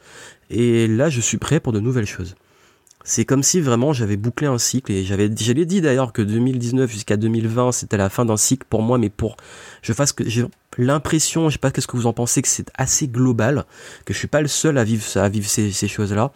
Et 0.52 0.86
là, 0.88 1.10
je 1.10 1.22
suis 1.22 1.38
prêt 1.38 1.60
pour 1.60 1.74
de 1.74 1.80
nouvelles 1.80 2.06
choses. 2.06 2.36
C'est 3.08 3.24
comme 3.24 3.44
si 3.44 3.62
vraiment 3.62 3.94
j'avais 3.94 4.18
bouclé 4.18 4.48
un 4.48 4.58
cycle 4.58 4.91
et 4.91 5.04
j'avais, 5.04 5.30
j'allais 5.38 5.65
dit 5.65 5.80
d'ailleurs 5.80 6.12
que 6.12 6.24
2019 6.24 6.91
jusqu'à 6.91 7.18
2020 7.18 7.72
c'était 7.72 7.98
la 7.98 8.10
fin 8.10 8.26
d'un 8.26 8.36
cycle 8.36 8.65
pour 8.68 8.82
moi, 8.82 8.98
mais 8.98 9.12
pour, 9.12 9.38
je 9.84 9.94
fasse 9.94 10.12
que 10.12 10.28
j'ai 10.28 10.44
l'impression, 10.80 11.48
je 11.50 11.54
sais 11.54 11.60
pas 11.60 11.70
qu'est-ce 11.70 11.86
que 11.86 11.98
vous 11.98 12.08
en 12.08 12.13
pensez, 12.13 12.41
que 12.41 12.48
c'est 12.48 12.72
assez 12.74 13.08
global, 13.08 13.65
que 14.06 14.13
je 14.13 14.18
suis 14.18 14.28
pas 14.28 14.41
le 14.41 14.48
seul 14.48 14.80
à 14.80 14.84
vivre 14.84 15.04
à 15.18 15.30
vivre 15.30 15.48
ces, 15.48 15.72
ces 15.72 15.88
choses-là. 15.88 16.32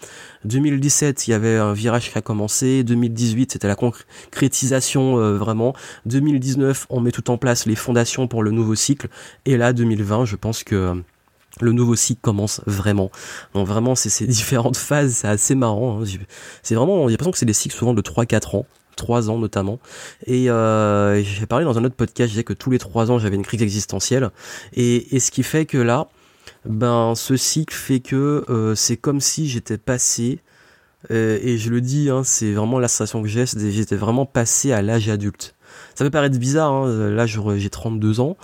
2017, 0.45 1.27
il 1.27 1.32
y 1.32 1.34
avait 1.34 1.58
un 1.58 1.73
virage 1.73 2.12
qui 2.12 2.17
a 2.19 2.21
commencé. 2.21 2.84
2018, 2.84 3.53
c'était 3.53 3.67
la 3.67 3.75
concrétisation 3.75 5.17
euh, 5.17 5.38
vraiment. 5.38 5.73
2019, 6.05 6.86
on 6.91 7.01
met 7.01 7.12
tout 7.12 7.32
en 7.32 7.39
place 7.39 7.65
les 7.65 7.75
fondations 7.75 8.27
pour 8.27 8.43
le 8.43 8.51
nouveau 8.51 8.75
cycle. 8.75 9.08
Et 9.47 9.58
là, 9.58 9.73
2020, 9.73 10.25
je 10.25 10.36
pense 10.36 10.63
que 10.63 11.01
le 11.61 11.71
nouveau 11.71 11.95
cycle 11.95 12.21
commence 12.21 12.61
vraiment. 12.65 13.11
Donc 13.53 13.67
vraiment, 13.67 13.95
c'est 13.95 14.09
ces 14.09 14.27
différentes 14.39 14.77
phases, 14.77 15.13
c'est 15.13 15.27
assez 15.27 15.55
marrant. 15.55 16.01
Hein. 16.01 16.05
C'est 16.63 16.75
vraiment, 16.75 17.07
j'ai 17.07 17.11
l'impression 17.11 17.31
que 17.31 17.37
c'est 17.37 17.45
des 17.45 17.53
cycles 17.53 17.75
souvent 17.75 17.93
de 17.93 18.01
3-4 18.01 18.57
ans. 18.57 18.65
trois 18.95 19.29
ans 19.29 19.37
notamment. 19.37 19.79
Et 20.25 20.49
euh, 20.49 21.23
j'ai 21.23 21.45
parlé 21.45 21.65
dans 21.65 21.77
un 21.77 21.83
autre 21.85 21.95
podcast, 21.95 22.27
je 22.29 22.33
disais 22.33 22.43
que 22.43 22.53
tous 22.53 22.69
les 22.69 22.79
trois 22.79 23.11
ans 23.11 23.19
j'avais 23.19 23.35
une 23.37 23.45
crise 23.45 23.61
existentielle. 23.61 24.29
Et, 24.73 25.15
et 25.15 25.19
ce 25.19 25.31
qui 25.31 25.43
fait 25.43 25.65
que 25.65 25.77
là, 25.77 26.09
ben 26.65 27.13
ce 27.15 27.37
cycle 27.37 27.73
fait 27.73 28.01
que 28.01 28.43
euh, 28.49 28.75
c'est 28.75 28.97
comme 28.97 29.21
si 29.21 29.47
j'étais 29.47 29.77
passé 29.77 30.39
euh, 31.11 31.39
et 31.41 31.57
je 31.57 31.69
le 31.69 31.81
dis, 31.81 32.09
hein, 32.09 32.23
c'est 32.23 32.53
vraiment 32.53 32.79
la 32.79 32.87
sensation 32.87 33.21
que 33.21 33.27
j'ai, 33.27 33.45
j'étais 33.45 33.95
vraiment 33.95 34.25
passé 34.25 34.71
à 34.71 34.81
l'âge 34.81 35.09
adulte. 35.09 35.55
Ça 35.99 36.05
peut 36.05 36.12
paraître 36.12 36.39
bizarre, 36.39 36.71
hein, 36.71 37.09
là 37.09 37.25
j'ai 37.25 37.69
32 37.69 38.21
ans, 38.21 38.38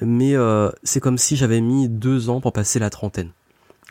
mais 0.00 0.36
euh, 0.36 0.70
c'est 0.84 1.00
comme 1.00 1.18
si 1.18 1.34
j'avais 1.34 1.60
mis 1.60 1.88
deux 1.88 2.30
ans 2.30 2.40
pour 2.40 2.52
passer 2.52 2.78
la 2.78 2.88
trentaine. 2.88 3.30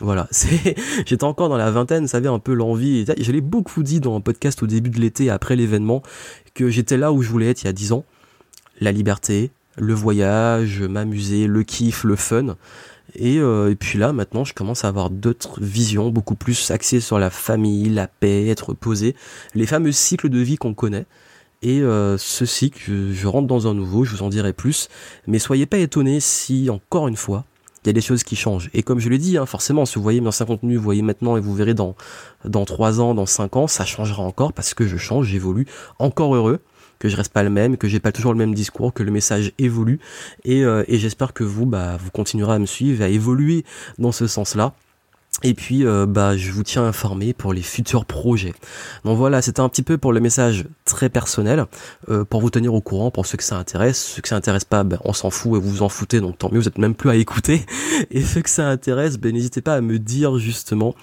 Voilà, 0.00 0.26
j'étais 1.04 1.24
encore 1.24 1.50
dans 1.50 1.58
la 1.58 1.70
vingtaine, 1.70 2.04
vous 2.04 2.08
savez, 2.08 2.28
un 2.28 2.38
peu 2.38 2.54
l'envie. 2.54 3.04
Je 3.04 3.40
beaucoup 3.40 3.82
dit 3.82 4.00
dans 4.00 4.16
un 4.16 4.22
podcast 4.22 4.62
au 4.62 4.66
début 4.66 4.88
de 4.88 4.98
l'été, 4.98 5.28
après 5.28 5.54
l'événement, 5.54 6.02
que 6.54 6.70
j'étais 6.70 6.96
là 6.96 7.12
où 7.12 7.20
je 7.20 7.28
voulais 7.28 7.50
être 7.50 7.62
il 7.62 7.66
y 7.66 7.68
a 7.68 7.74
10 7.74 7.92
ans. 7.92 8.06
La 8.80 8.90
liberté, 8.90 9.50
le 9.76 9.92
voyage, 9.92 10.80
m'amuser, 10.80 11.46
le 11.46 11.62
kiff, 11.62 12.04
le 12.04 12.16
fun. 12.16 12.56
Euh, 13.20 13.70
et, 13.70 13.74
puis 13.74 13.98
là, 13.98 14.14
maintenant, 14.14 14.44
je 14.44 14.54
commence 14.54 14.86
à 14.86 14.88
avoir 14.88 15.10
d'autres 15.10 15.60
visions, 15.60 16.08
beaucoup 16.08 16.36
plus 16.36 16.70
axées 16.70 17.00
sur 17.00 17.18
la 17.18 17.28
famille, 17.28 17.90
la 17.90 18.06
paix, 18.06 18.46
être 18.46 18.72
posé, 18.72 19.14
les 19.54 19.66
fameux 19.66 19.92
cycles 19.92 20.30
de 20.30 20.38
vie 20.38 20.56
qu'on 20.56 20.72
connaît. 20.72 21.04
Et 21.62 21.80
euh, 21.80 22.16
ce 22.16 22.46
cycle, 22.46 23.12
je, 23.12 23.26
rentre 23.26 23.46
dans 23.46 23.68
un 23.68 23.74
nouveau, 23.74 24.04
je 24.04 24.16
vous 24.16 24.22
en 24.22 24.28
dirai 24.28 24.52
plus. 24.52 24.88
Mais 25.26 25.38
soyez 25.38 25.66
pas 25.66 25.78
étonnés 25.78 26.20
si, 26.20 26.70
encore 26.70 27.06
une 27.08 27.16
fois, 27.16 27.44
il 27.84 27.88
y 27.88 27.90
a 27.90 27.92
des 27.92 28.00
choses 28.00 28.24
qui 28.24 28.36
changent. 28.36 28.70
Et 28.72 28.82
comme 28.82 28.98
je 28.98 29.08
l'ai 29.08 29.18
dit, 29.18 29.36
hein, 29.36 29.46
forcément, 29.46 29.84
si 29.84 29.96
vous 29.96 30.02
voyez 30.02 30.20
mes 30.20 30.28
anciens 30.28 30.46
contenus, 30.46 30.78
vous 30.78 30.84
voyez 30.84 31.02
maintenant 31.02 31.36
et 31.36 31.40
vous 31.40 31.54
verrez 31.54 31.74
dans 31.74 31.96
dans 32.44 32.64
trois 32.64 33.00
ans, 33.00 33.14
dans 33.14 33.26
cinq 33.26 33.56
ans, 33.56 33.66
ça 33.66 33.84
changera 33.84 34.22
encore 34.22 34.52
parce 34.52 34.74
que 34.74 34.86
je 34.86 34.96
change, 34.96 35.26
j'évolue. 35.26 35.66
Encore 35.98 36.34
heureux 36.34 36.60
que 36.98 37.08
je 37.08 37.16
reste 37.16 37.32
pas 37.32 37.42
le 37.42 37.50
même, 37.50 37.76
que 37.78 37.88
j'ai 37.88 37.98
pas 37.98 38.12
toujours 38.12 38.32
le 38.32 38.38
même 38.38 38.54
discours, 38.54 38.92
que 38.92 39.02
le 39.02 39.10
message 39.10 39.52
évolue. 39.58 40.00
Et, 40.44 40.64
euh, 40.64 40.84
et 40.86 40.98
j'espère 40.98 41.32
que 41.32 41.44
vous, 41.44 41.66
bah, 41.66 41.96
vous 41.96 42.10
continuerez 42.10 42.54
à 42.54 42.58
me 42.58 42.66
suivre, 42.66 43.02
à 43.02 43.08
évoluer 43.08 43.64
dans 43.98 44.12
ce 44.12 44.26
sens-là. 44.26 44.74
Et 45.42 45.54
puis, 45.54 45.86
euh, 45.86 46.06
bah, 46.06 46.36
je 46.36 46.52
vous 46.52 46.62
tiens 46.62 46.84
informé 46.84 47.32
pour 47.32 47.52
les 47.52 47.62
futurs 47.62 48.04
projets. 48.04 48.54
Donc 49.04 49.16
voilà, 49.16 49.42
c'était 49.42 49.60
un 49.60 49.68
petit 49.68 49.82
peu 49.82 49.98
pour 49.98 50.12
le 50.12 50.20
message 50.20 50.66
très 50.84 51.08
personnel, 51.08 51.66
euh, 52.08 52.24
pour 52.24 52.40
vous 52.40 52.50
tenir 52.50 52.74
au 52.74 52.80
courant, 52.80 53.10
pour 53.10 53.26
ceux 53.26 53.38
que 53.38 53.44
ça 53.44 53.56
intéresse. 53.56 54.02
Ceux 54.14 54.22
que 54.22 54.28
ça 54.28 54.36
intéresse 54.36 54.64
pas, 54.64 54.84
ben, 54.84 54.98
on 55.04 55.12
s'en 55.12 55.30
fout 55.30 55.58
et 55.58 55.60
vous 55.60 55.70
vous 55.70 55.82
en 55.82 55.88
foutez, 55.88 56.20
donc 56.20 56.38
tant 56.38 56.50
mieux, 56.50 56.60
vous 56.60 56.68
êtes 56.68 56.78
même 56.78 56.94
plus 56.94 57.10
à 57.10 57.16
écouter. 57.16 57.64
Et 58.10 58.22
ceux 58.22 58.42
que 58.42 58.50
ça 58.50 58.68
intéresse, 58.68 59.18
ben, 59.18 59.32
n'hésitez 59.32 59.60
pas 59.60 59.74
à 59.74 59.80
me 59.80 59.98
dire 59.98 60.38
justement, 60.38 60.94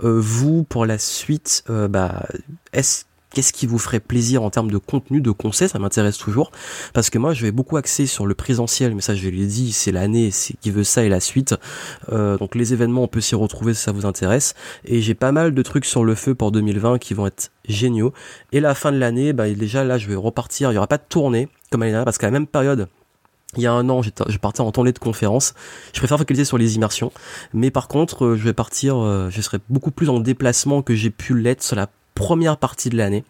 vous, 0.00 0.64
pour 0.64 0.86
la 0.86 0.98
suite, 0.98 1.64
bah, 1.68 2.26
est-ce 2.72 3.04
qu'est-ce 3.34 3.52
qui 3.52 3.66
vous 3.66 3.78
ferait 3.78 4.00
plaisir 4.00 4.42
en 4.42 4.50
termes 4.50 4.70
de 4.70 4.78
contenu, 4.78 5.20
de 5.20 5.30
conseils, 5.30 5.68
ça 5.68 5.78
m'intéresse 5.78 6.16
toujours, 6.16 6.52
parce 6.92 7.10
que 7.10 7.18
moi 7.18 7.34
je 7.34 7.42
vais 7.42 7.52
beaucoup 7.52 7.76
axer 7.76 8.06
sur 8.06 8.26
le 8.26 8.34
présentiel, 8.34 8.94
mais 8.94 9.02
ça 9.02 9.14
je 9.14 9.28
l'ai 9.28 9.46
dit, 9.46 9.72
c'est 9.72 9.92
l'année, 9.92 10.30
qui 10.60 10.70
veut 10.70 10.84
ça 10.84 11.04
et 11.04 11.08
la 11.08 11.20
suite, 11.20 11.54
euh, 12.12 12.38
donc 12.38 12.54
les 12.54 12.72
événements 12.72 13.02
on 13.02 13.08
peut 13.08 13.20
s'y 13.20 13.34
retrouver 13.34 13.74
si 13.74 13.82
ça 13.82 13.92
vous 13.92 14.06
intéresse, 14.06 14.54
et 14.84 15.02
j'ai 15.02 15.14
pas 15.14 15.32
mal 15.32 15.52
de 15.52 15.62
trucs 15.62 15.84
sur 15.84 16.04
le 16.04 16.14
feu 16.14 16.34
pour 16.34 16.52
2020 16.52 16.98
qui 16.98 17.12
vont 17.12 17.26
être 17.26 17.50
géniaux, 17.68 18.12
et 18.52 18.60
la 18.60 18.74
fin 18.74 18.92
de 18.92 18.98
l'année, 18.98 19.32
bah, 19.32 19.50
déjà 19.50 19.84
là 19.84 19.98
je 19.98 20.08
vais 20.08 20.14
repartir, 20.14 20.70
il 20.72 20.74
y 20.74 20.78
aura 20.78 20.86
pas 20.86 20.98
de 20.98 21.04
tournée 21.08 21.48
comme 21.70 21.80
l'année 21.80 21.92
dernière, 21.92 22.04
parce 22.04 22.18
qu'à 22.18 22.28
la 22.28 22.32
même 22.32 22.46
période, 22.46 22.88
il 23.56 23.62
y 23.62 23.66
a 23.66 23.72
un 23.72 23.88
an, 23.88 24.02
je 24.02 24.38
partais 24.38 24.60
en 24.60 24.72
tournée 24.72 24.92
de 24.92 24.98
conférence. 24.98 25.54
Je 25.92 25.98
préfère 25.98 26.18
focaliser 26.18 26.44
sur 26.44 26.58
les 26.58 26.76
immersions. 26.76 27.12
Mais 27.52 27.70
par 27.70 27.88
contre, 27.88 28.24
euh, 28.24 28.36
je 28.36 28.44
vais 28.44 28.52
partir, 28.52 28.96
euh, 28.98 29.30
je 29.30 29.40
serai 29.40 29.58
beaucoup 29.68 29.90
plus 29.90 30.10
en 30.10 30.20
déplacement 30.20 30.82
que 30.82 30.94
j'ai 30.94 31.10
pu 31.10 31.38
l'être 31.38 31.62
sur 31.62 31.76
la 31.76 31.88
première 32.14 32.56
partie 32.56 32.90
de 32.90 32.96
l'année. 32.96 33.24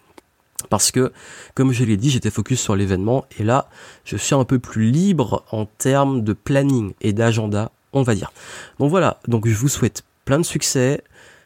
Parce 0.70 0.90
que, 0.90 1.12
comme 1.55 1.73
je 1.73 1.85
l'ai 1.85 1.97
dit, 1.97 2.11
j'étais 2.11 2.31
focus 2.31 2.61
sur 2.61 2.77
l'événement 2.77 3.27
et 3.38 3.44
là, 3.44 3.68
je 4.05 4.16
suis 4.16 4.35
un 4.35 4.44
peu 4.44 4.59
plus 4.59 4.90
libre 4.90 5.44
en 5.51 5.66
termes 5.66 6.23
de 6.23 6.33
planning 6.33 6.94
et 7.01 7.12
d'agenda, 7.12 7.70
on 7.92 8.03
va 8.03 8.14
dire. 8.14 8.33
Donc 8.79 8.90
voilà, 8.90 9.18
donc 9.29 9.47
je 9.47 9.55
vous 9.55 9.68
souhaite 9.68 10.05
plein 10.25 10.38
de 10.38 10.44
succès. 10.44 11.03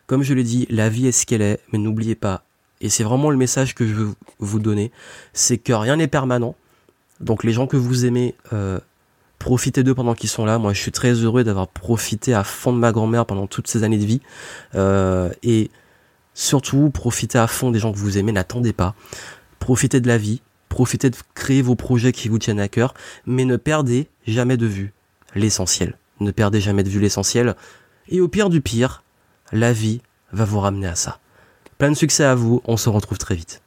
Comme 0.07 0.23
je 0.23 0.35
l'ai 0.35 0.45
dit, 0.45 0.67
la 0.71 0.89
vie 0.89 1.07
est 1.07 1.13
ce 1.13 1.27
qu'elle 1.27 1.43
est, 1.43 1.61
mais 1.73 1.79
n'oubliez 1.79 2.15
pas, 2.15 2.45
et 2.81 2.89
c'est 2.89 3.05
vraiment 3.05 3.31
le 3.31 3.37
message 3.37 3.75
que 3.75 3.87
je 3.87 3.95
veux 3.95 4.15
vous 4.39 4.61
donner, 4.61 4.93
c'est 5.33 5.59
que 5.59 5.73
rien 5.73 5.97
n'est 5.97 6.09
permanent. 6.09 6.55
Donc 7.21 7.43
les 7.45 7.53
gens 7.53 7.67
que 7.67 7.77
vous 7.77 8.07
aimez, 8.07 8.35
euh, 8.53 8.79
profitez 9.39 9.83
d'eux 9.83 9.95
pendant 9.95 10.15
qu'ils 10.15 10.29
sont 10.29 10.45
là. 10.45 10.59
Moi, 10.59 10.73
je 10.73 10.81
suis 10.81 10.93
très 10.93 11.13
heureux 11.13 11.43
d'avoir 11.43 11.69
profité 11.69 12.35
à 12.35 12.45
fond 12.45 12.73
de 12.73 12.79
ma 12.79 12.93
grand-mère 12.93 13.27
pendant 13.27 13.47
toutes 13.47 13.67
ces 13.67 13.83
années 13.83 13.99
de 13.99 14.05
vie. 14.05 14.21
Euh, 14.77 15.31
et 15.43 15.71
Surtout, 16.41 16.91
profitez 16.91 17.37
à 17.37 17.49
fond 17.49 17.73
des 17.73 17.81
gens 17.81 17.93
que 17.93 17.99
vous 17.99 18.17
aimez, 18.17 18.31
n'attendez 18.31 18.73
pas. 18.73 18.95
Profitez 19.59 20.01
de 20.01 20.07
la 20.07 20.19
vie, 20.19 20.41
profitez 20.69 21.11
de 21.11 21.17
créer 21.35 21.63
vos 21.63 21.75
projets 21.75 22.13
qui 22.13 22.29
vous 22.29 22.39
tiennent 22.39 22.61
à 22.61 22.69
cœur, 22.69 22.95
mais 23.27 23.45
ne 23.45 23.57
perdez 23.57 24.09
jamais 24.25 24.57
de 24.57 24.65
vue 24.65 24.93
l'essentiel. 25.35 25.99
Ne 26.21 26.31
perdez 26.31 26.61
jamais 26.61 26.85
de 26.85 26.91
vue 26.91 27.01
l'essentiel. 27.01 27.57
Et 28.09 28.21
au 28.21 28.29
pire 28.29 28.51
du 28.51 28.61
pire, 28.61 29.03
la 29.51 29.73
vie 29.73 30.01
va 30.31 30.45
vous 30.45 30.61
ramener 30.61 30.87
à 30.87 30.95
ça. 30.95 31.19
Plein 31.77 31.91
de 31.91 31.97
succès 31.97 32.23
à 32.23 32.37
vous, 32.37 32.63
on 32.67 32.77
se 32.77 32.89
retrouve 32.89 33.19
très 33.19 33.35
vite. 33.35 33.61